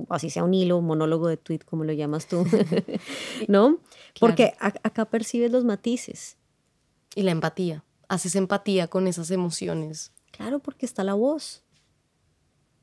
así 0.10 0.30
sea 0.30 0.44
un 0.44 0.54
hilo, 0.54 0.78
un 0.78 0.86
monólogo 0.86 1.28
de 1.28 1.38
tweet, 1.38 1.60
como 1.60 1.84
lo 1.84 1.94
llamas 1.94 2.28
tú, 2.28 2.46
¿no? 3.48 3.80
Porque 4.20 4.54
acá 4.60 5.06
percibes 5.06 5.52
los 5.52 5.66
matices. 5.66 6.38
Y 7.16 7.22
la 7.22 7.32
empatía, 7.32 7.84
haces 8.08 8.36
empatía 8.36 8.88
con 8.88 9.08
esas 9.08 9.30
emociones. 9.32 10.12
Claro, 10.32 10.60
porque 10.60 10.86
está 10.86 11.04
la 11.04 11.14
voz, 11.14 11.64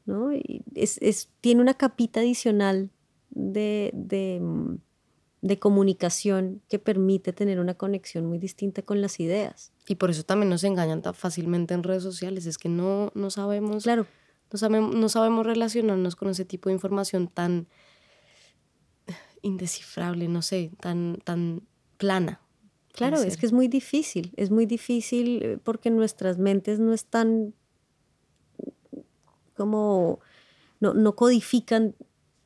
¿no? 0.06 0.32
Y 0.32 0.62
es, 0.74 1.30
tiene 1.40 1.60
una 1.60 1.74
capita 1.74 2.20
adicional 2.20 2.90
de, 3.30 3.90
mm, 4.40 4.74
de, 5.40 5.58
comunicación 5.58 6.62
que 6.68 6.78
permite 6.78 7.32
tener 7.32 7.58
una 7.58 7.74
conexión 7.74 8.26
muy 8.26 8.38
distinta 8.38 8.82
con 8.82 9.00
las 9.00 9.18
ideas. 9.18 9.72
Y 9.88 9.96
por 9.96 10.10
eso 10.10 10.22
también 10.22 10.50
nos 10.50 10.62
engañan 10.62 11.02
tan 11.02 11.14
fácilmente 11.14 11.74
en 11.74 11.82
redes 11.82 12.04
sociales, 12.04 12.46
es 12.46 12.56
que 12.56 12.68
no, 12.68 13.10
no 13.14 13.30
sabemos... 13.30 13.82
Claro. 13.82 14.06
No 14.52 14.58
sabemos, 14.58 14.94
no 14.94 15.08
sabemos 15.08 15.46
relacionarnos 15.46 16.16
con 16.16 16.28
ese 16.28 16.44
tipo 16.44 16.68
de 16.68 16.74
información 16.74 17.28
tan 17.28 17.68
indescifrable, 19.42 20.28
no 20.28 20.42
sé, 20.42 20.70
tan, 20.80 21.18
tan 21.24 21.62
plana. 21.96 22.40
Claro, 22.92 23.18
es 23.22 23.36
que 23.36 23.46
es 23.46 23.52
muy 23.52 23.68
difícil, 23.68 24.32
es 24.36 24.50
muy 24.50 24.66
difícil 24.66 25.42
eh, 25.42 25.58
porque 25.62 25.90
nuestras 25.90 26.38
mentes 26.38 26.80
no 26.80 26.92
están 26.92 27.54
como, 29.54 30.20
no, 30.80 30.94
no 30.94 31.14
codifican 31.14 31.94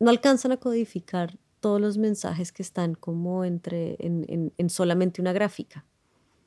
no 0.04 0.10
alcanzan 0.10 0.52
a 0.52 0.58
codificar 0.58 1.38
todos 1.60 1.80
los 1.80 1.96
mensajes 1.96 2.52
que 2.52 2.62
están 2.62 2.94
como 2.94 3.44
entre 3.44 3.96
en, 3.98 4.70
solamente 4.70 5.20
una 5.20 5.32
gráfica. 5.32 5.84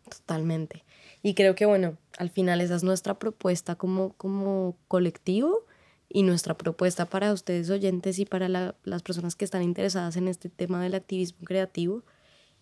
Totalmente. 0.09 0.85
Y 1.27 1.33
creo 1.33 1.55
que, 1.55 1.65
bueno, 1.65 1.97
al 2.17 2.29
final 2.29 2.61
esa 2.61 2.77
es 2.77 2.83
nuestra 2.85 3.19
propuesta 3.19 3.75
como, 3.75 4.13
como 4.13 4.77
colectivo 4.87 5.65
y 6.07 6.23
nuestra 6.23 6.57
propuesta 6.57 7.03
para 7.03 7.33
ustedes 7.33 7.69
oyentes 7.69 8.17
y 8.17 8.25
para 8.25 8.47
las 8.47 9.03
personas 9.03 9.35
que 9.35 9.43
están 9.43 9.61
interesadas 9.61 10.15
en 10.15 10.29
este 10.29 10.47
tema 10.47 10.81
del 10.81 10.95
activismo 10.95 11.39
creativo. 11.43 12.03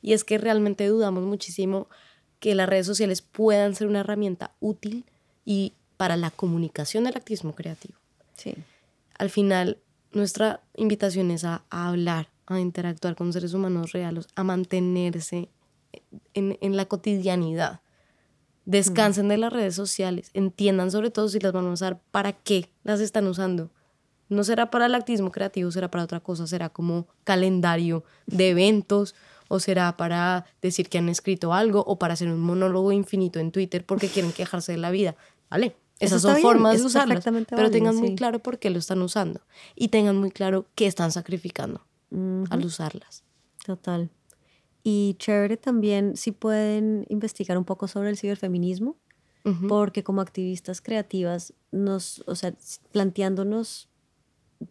Y 0.01 0.13
es 0.13 0.23
que 0.23 0.39
realmente 0.39 0.87
dudamos 0.87 1.25
muchísimo 1.25 1.87
que 2.39 2.55
las 2.55 2.67
redes 2.67 2.87
sociales 2.87 3.21
puedan 3.21 3.75
ser 3.75 3.85
una 3.85 3.99
herramienta 3.99 4.55
útil 4.59 5.05
y 5.45 5.73
para 5.95 6.17
la 6.17 6.31
comunicación 6.31 7.03
del 7.03 7.17
activismo 7.17 7.53
creativo. 7.53 7.99
Sí. 8.33 8.55
Al 9.19 9.29
final, 9.29 9.77
nuestra 10.11 10.63
invitación 10.75 11.29
es 11.29 11.43
a, 11.43 11.65
hablar, 11.69 12.29
a 12.47 12.59
interactuar 12.59 13.15
con 13.15 13.31
seres 13.31 13.53
humanos 13.53 13.91
reales, 13.91 14.25
a 14.33 14.43
mantenerse 14.43 15.49
en, 16.33 16.75
la 16.75 16.85
cotidianidad. 16.85 17.81
Descansen 18.65 19.27
de 19.27 19.37
las 19.37 19.53
redes 19.53 19.75
sociales, 19.75 20.31
entiendan 20.33 20.91
sobre 20.91 21.11
todo 21.11 21.29
si 21.29 21.39
las 21.39 21.53
van 21.53 21.67
a 21.67 21.71
usar, 21.71 22.01
para 22.11 22.33
qué 22.33 22.69
las 22.83 22.99
están 22.99 23.27
usando. 23.27 23.69
No 24.27 24.43
será 24.43 24.71
para 24.71 24.87
el 24.87 24.95
activismo 24.95 25.31
creativo, 25.31 25.71
será 25.71 25.91
para 25.91 26.03
otra 26.03 26.19
cosa, 26.19 26.47
será 26.47 26.69
como 26.69 27.07
calendario 27.23 28.03
de 28.25 28.49
eventos 28.49 29.13
o 29.47 29.59
será 29.59 29.95
para 29.97 30.45
decir 30.61 30.89
que 30.89 30.97
han 30.97 31.09
escrito 31.09 31.53
algo 31.53 31.83
o 31.85 31.99
para 31.99 32.15
hacer 32.15 32.27
un 32.29 32.39
monólogo 32.39 32.91
infinito 32.91 33.39
en 33.39 33.51
Twitter 33.51 33.85
porque 33.85 34.07
quieren 34.07 34.31
quejarse 34.31 34.71
de 34.71 34.79
la 34.79 34.89
vida. 34.89 35.15
¿Vale? 35.49 35.75
Esas 35.99 36.23
son 36.23 36.37
formas 36.37 36.79
de 36.79 36.85
usarlas, 36.85 37.23
pero 37.49 37.71
tengan 37.71 37.95
muy 37.95 38.15
claro 38.15 38.39
por 38.39 38.59
qué 38.59 38.69
lo 38.69 38.79
están 38.79 39.01
usando 39.01 39.41
y 39.75 39.89
tengan 39.89 40.17
muy 40.17 40.31
claro 40.31 40.65
qué 40.75 40.87
están 40.87 41.11
sacrificando 41.11 41.85
al 42.49 42.65
usarlas. 42.65 43.23
Total. 43.65 44.09
Y 44.87 45.15
chévere 45.17 45.57
también 45.57 46.15
si 46.15 46.31
pueden 46.31 47.07
investigar 47.09 47.57
un 47.57 47.65
poco 47.65 47.87
sobre 47.87 48.11
el 48.11 48.19
ciberfeminismo, 48.19 48.95
porque 49.67 50.03
como 50.03 50.21
activistas 50.21 50.79
creativas, 50.79 51.53
nos, 51.71 52.23
o 52.27 52.35
sea, 52.35 52.53
planteándonos 52.91 53.89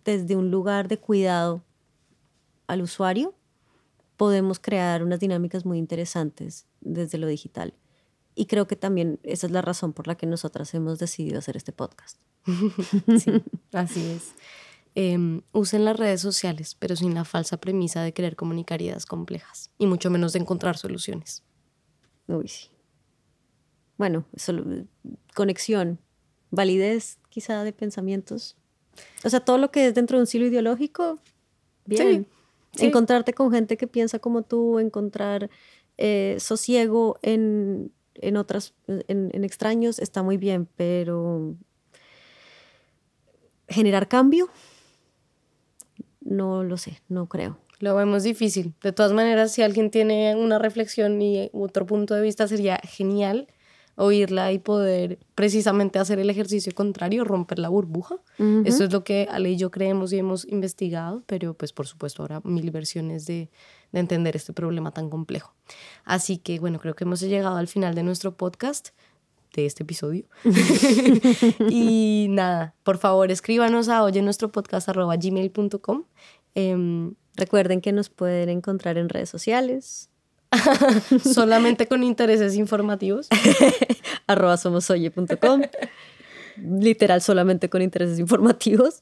desde 0.05 0.37
un 0.37 0.53
lugar 0.53 0.87
de 0.87 0.99
cuidado 0.99 1.65
al 2.69 2.83
usuario, 2.83 3.35
podemos 4.17 4.61
crear 4.61 5.03
unas 5.03 5.19
dinámicas 5.19 5.65
muy 5.65 5.79
interesantes 5.79 6.67
desde 6.81 7.19
lo 7.19 7.27
digital. 7.27 7.75
Y 8.37 8.47
creo 8.47 8.69
que 8.69 8.77
también 8.77 9.19
esa 9.25 9.49
es 9.49 9.53
la 9.53 9.63
razón 9.63 9.93
por 9.93 10.07
la 10.07 10.15
que 10.15 10.27
nosotras 10.27 10.73
hemos 10.75 11.01
decidido 11.01 11.41
hacer 11.41 11.57
este 11.57 11.73
podcast. 11.73 12.19
sí, 13.19 13.43
así 13.73 14.11
es. 14.11 14.33
Em, 14.97 15.43
usen 15.51 15.85
las 15.85 15.97
redes 15.97 16.21
sociales, 16.21 16.77
pero 16.79 16.95
sin 16.95 17.15
la 17.15 17.25
falsa 17.25 17.57
premisa 17.57 18.03
de 18.03 18.13
querer 18.13 18.37
comunicar 18.37 18.81
ideas 18.81 19.07
complejas 19.07 19.71
y 19.77 19.89
mucho 19.89 20.09
menos 20.09 20.33
de 20.33 20.39
encontrar 20.39 20.77
soluciones. 20.77 21.43
Uy, 22.29 22.47
sí. 22.47 22.69
Bueno, 23.97 24.25
conexión, 25.35 25.99
validez 26.51 27.19
quizá 27.29 27.65
de 27.65 27.73
pensamientos. 27.73 28.57
O 29.25 29.31
sea, 29.31 29.41
todo 29.41 29.59
lo 29.59 29.73
que 29.73 29.89
es 29.89 29.95
dentro 29.95 30.19
de 30.19 30.23
un 30.23 30.27
silo 30.27 30.47
ideológico, 30.47 31.19
bien. 31.85 32.29
Encontrarte 32.79 33.35
con 33.35 33.53
gente 33.53 33.77
que 33.77 33.87
piensa 33.87 34.19
como 34.19 34.43
tú, 34.43 34.81
encontrar 34.81 35.49
eh, 35.97 36.37
sosiego 36.41 37.19
en, 37.23 37.93
en 38.15 38.37
otras, 38.37 38.75
en, 38.89 39.31
en 39.33 39.45
extraños 39.45 40.01
está 40.01 40.25
muy 40.25 40.39
bien, 40.39 40.69
pero 40.77 41.57
generar 43.69 44.09
cambio, 44.09 44.49
no 46.25 46.65
lo 46.65 46.77
sé, 46.77 47.01
no 47.09 47.29
creo. 47.29 47.59
Lo 47.81 47.95
vemos 47.95 48.23
difícil. 48.23 48.75
De 48.83 48.93
todas 48.93 49.13
maneras, 49.13 49.53
si 49.53 49.63
alguien 49.63 49.91
tiene 49.91 50.35
una 50.37 50.59
reflexión 50.59 51.21
y 51.21 51.51
otro 51.53 51.87
punto 51.87 52.15
de 52.15 52.23
vista, 52.23 52.49
sería 52.49 52.81
genial 52.83 53.47
oírla 53.97 54.53
y 54.53 54.59
poder 54.59 55.19
precisamente 55.35 55.99
hacer 55.99 56.19
el 56.19 56.31
ejercicio 56.31 56.73
contrario, 56.75 57.25
romper 57.25 57.59
la 57.59 57.69
burbuja. 57.69 58.17
Eso 58.65 58.85
es 58.85 58.93
lo 58.93 59.05
que 59.05 59.29
Ale 59.31 59.51
y 59.51 59.57
yo 59.57 59.71
creemos 59.71 60.13
y 60.13 60.19
hemos 60.19 60.47
investigado, 60.47 61.23
pero 61.27 61.55
pues 61.55 61.73
por 61.73 61.87
supuesto 61.87 62.23
habrá 62.23 62.41
mil 62.43 62.71
versiones 62.71 63.27
de, 63.27 63.51
de 63.93 64.01
entender 64.01 64.35
este 64.35 64.53
problema 64.53 64.91
tan 64.91 65.11
complejo. 65.11 65.55
Así 66.05 66.39
que 66.39 66.59
bueno, 66.59 66.81
creo 66.81 66.95
que 66.95 67.05
hemos 67.05 67.21
llegado 67.21 67.57
al 67.57 67.69
final 67.69 67.95
de 67.95 68.03
nuestro 68.03 68.37
podcast 68.37 68.89
de 69.61 69.67
este 69.67 69.83
episodio. 69.83 70.25
y 71.71 72.27
nada, 72.31 72.75
por 72.83 72.99
favor 72.99 73.31
escríbanos 73.31 73.89
a 73.89 74.03
oye 74.03 74.23
nuestro 74.23 74.51
podcast 74.51 74.89
arroba 74.89 75.17
gmail.com. 75.17 76.05
Em, 76.55 77.15
Recuerden 77.37 77.81
que 77.81 77.93
nos 77.93 78.11
pueden 78.11 78.49
encontrar 78.49 78.97
en 78.97 79.09
redes 79.09 79.29
sociales. 79.29 80.09
Solamente 81.25 81.89
con 81.89 82.05
intereses 82.05 82.55
informativos. 82.55 83.29
arroba 84.27 84.57
somosoye.com. 84.57 85.63
Literal, 86.57 87.21
solamente 87.21 87.69
con 87.69 87.83
intereses 87.83 88.21
informativos. 88.21 89.01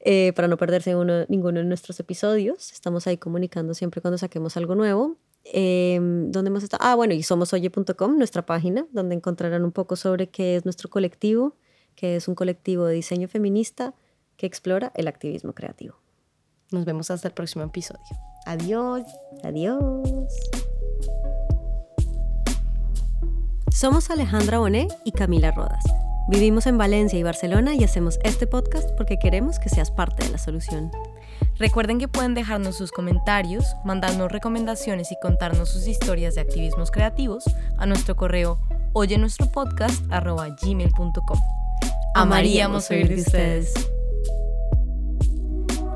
Eh, 0.00 0.32
para 0.34 0.48
no 0.48 0.56
perderse 0.56 0.96
uno, 0.96 1.26
ninguno 1.28 1.58
de 1.58 1.66
nuestros 1.66 2.00
episodios. 2.00 2.72
Estamos 2.72 3.06
ahí 3.06 3.18
comunicando 3.18 3.74
siempre 3.74 4.00
cuando 4.00 4.16
saquemos 4.16 4.56
algo 4.56 4.74
nuevo. 4.74 5.18
Eh, 5.52 5.98
¿Dónde 6.00 6.48
hemos 6.48 6.62
estado? 6.62 6.82
Ah, 6.84 6.94
bueno, 6.94 7.14
y 7.14 7.22
somosoye.com, 7.22 8.18
nuestra 8.18 8.44
página, 8.44 8.86
donde 8.92 9.14
encontrarán 9.14 9.64
un 9.64 9.72
poco 9.72 9.96
sobre 9.96 10.28
qué 10.28 10.56
es 10.56 10.64
nuestro 10.64 10.90
colectivo, 10.90 11.56
que 11.94 12.16
es 12.16 12.28
un 12.28 12.34
colectivo 12.34 12.84
de 12.84 12.94
diseño 12.94 13.28
feminista 13.28 13.94
que 14.36 14.46
explora 14.46 14.92
el 14.94 15.08
activismo 15.08 15.52
creativo. 15.54 15.96
Nos 16.72 16.84
vemos 16.84 17.10
hasta 17.10 17.28
el 17.28 17.34
próximo 17.34 17.64
episodio. 17.64 18.02
Adiós. 18.44 19.04
Adiós. 19.44 20.08
Somos 23.72 24.10
Alejandra 24.10 24.58
Bonet 24.58 24.90
y 25.04 25.12
Camila 25.12 25.50
Rodas. 25.52 25.84
Vivimos 26.28 26.66
en 26.66 26.76
Valencia 26.76 27.18
y 27.18 27.22
Barcelona 27.22 27.74
y 27.74 27.84
hacemos 27.84 28.18
este 28.24 28.46
podcast 28.46 28.90
porque 28.96 29.18
queremos 29.18 29.58
que 29.60 29.68
seas 29.68 29.92
parte 29.92 30.24
de 30.24 30.30
la 30.30 30.38
solución. 30.38 30.90
Recuerden 31.58 31.98
que 31.98 32.06
pueden 32.08 32.34
dejarnos 32.34 32.76
sus 32.76 32.92
comentarios, 32.92 33.64
mandarnos 33.84 34.30
recomendaciones 34.30 35.10
y 35.10 35.16
contarnos 35.20 35.70
sus 35.70 35.86
historias 35.86 36.34
de 36.34 36.42
activismos 36.42 36.90
creativos 36.90 37.44
a 37.78 37.86
nuestro 37.86 38.14
correo 38.14 38.60
oye 38.92 39.18
nuestro 39.18 39.46
podcast 39.50 40.04
gmail.com. 40.06 41.38
Amaríamos 42.14 42.90
oír 42.90 43.08
de 43.08 43.20
ustedes. 43.20 43.74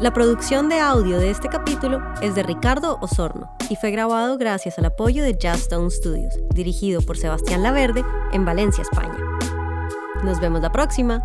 La 0.01 0.15
producción 0.15 0.71
de 0.71 0.79
audio 0.79 1.19
de 1.19 1.31
este 1.31 1.49
capítulo 1.49 2.01
es 2.23 2.35
de 2.35 2.43
Ricardo 2.43 2.99
Osorno 3.03 3.55
y 3.69 3.77
fue 3.77 3.91
grabado 3.91 4.39
gracias 4.39 4.79
al 4.79 4.87
apoyo 4.87 5.23
de 5.23 5.37
Stone 5.43 5.91
Studios, 5.91 6.35
dirigido 6.55 7.03
por 7.03 7.19
Sebastián 7.19 7.63
Laverde 7.63 8.03
en 8.33 8.47
Valencia, 8.47 8.83
España. 8.83 9.19
Nos 10.25 10.41
vemos 10.41 10.63
la 10.63 10.73
próxima. 10.73 11.23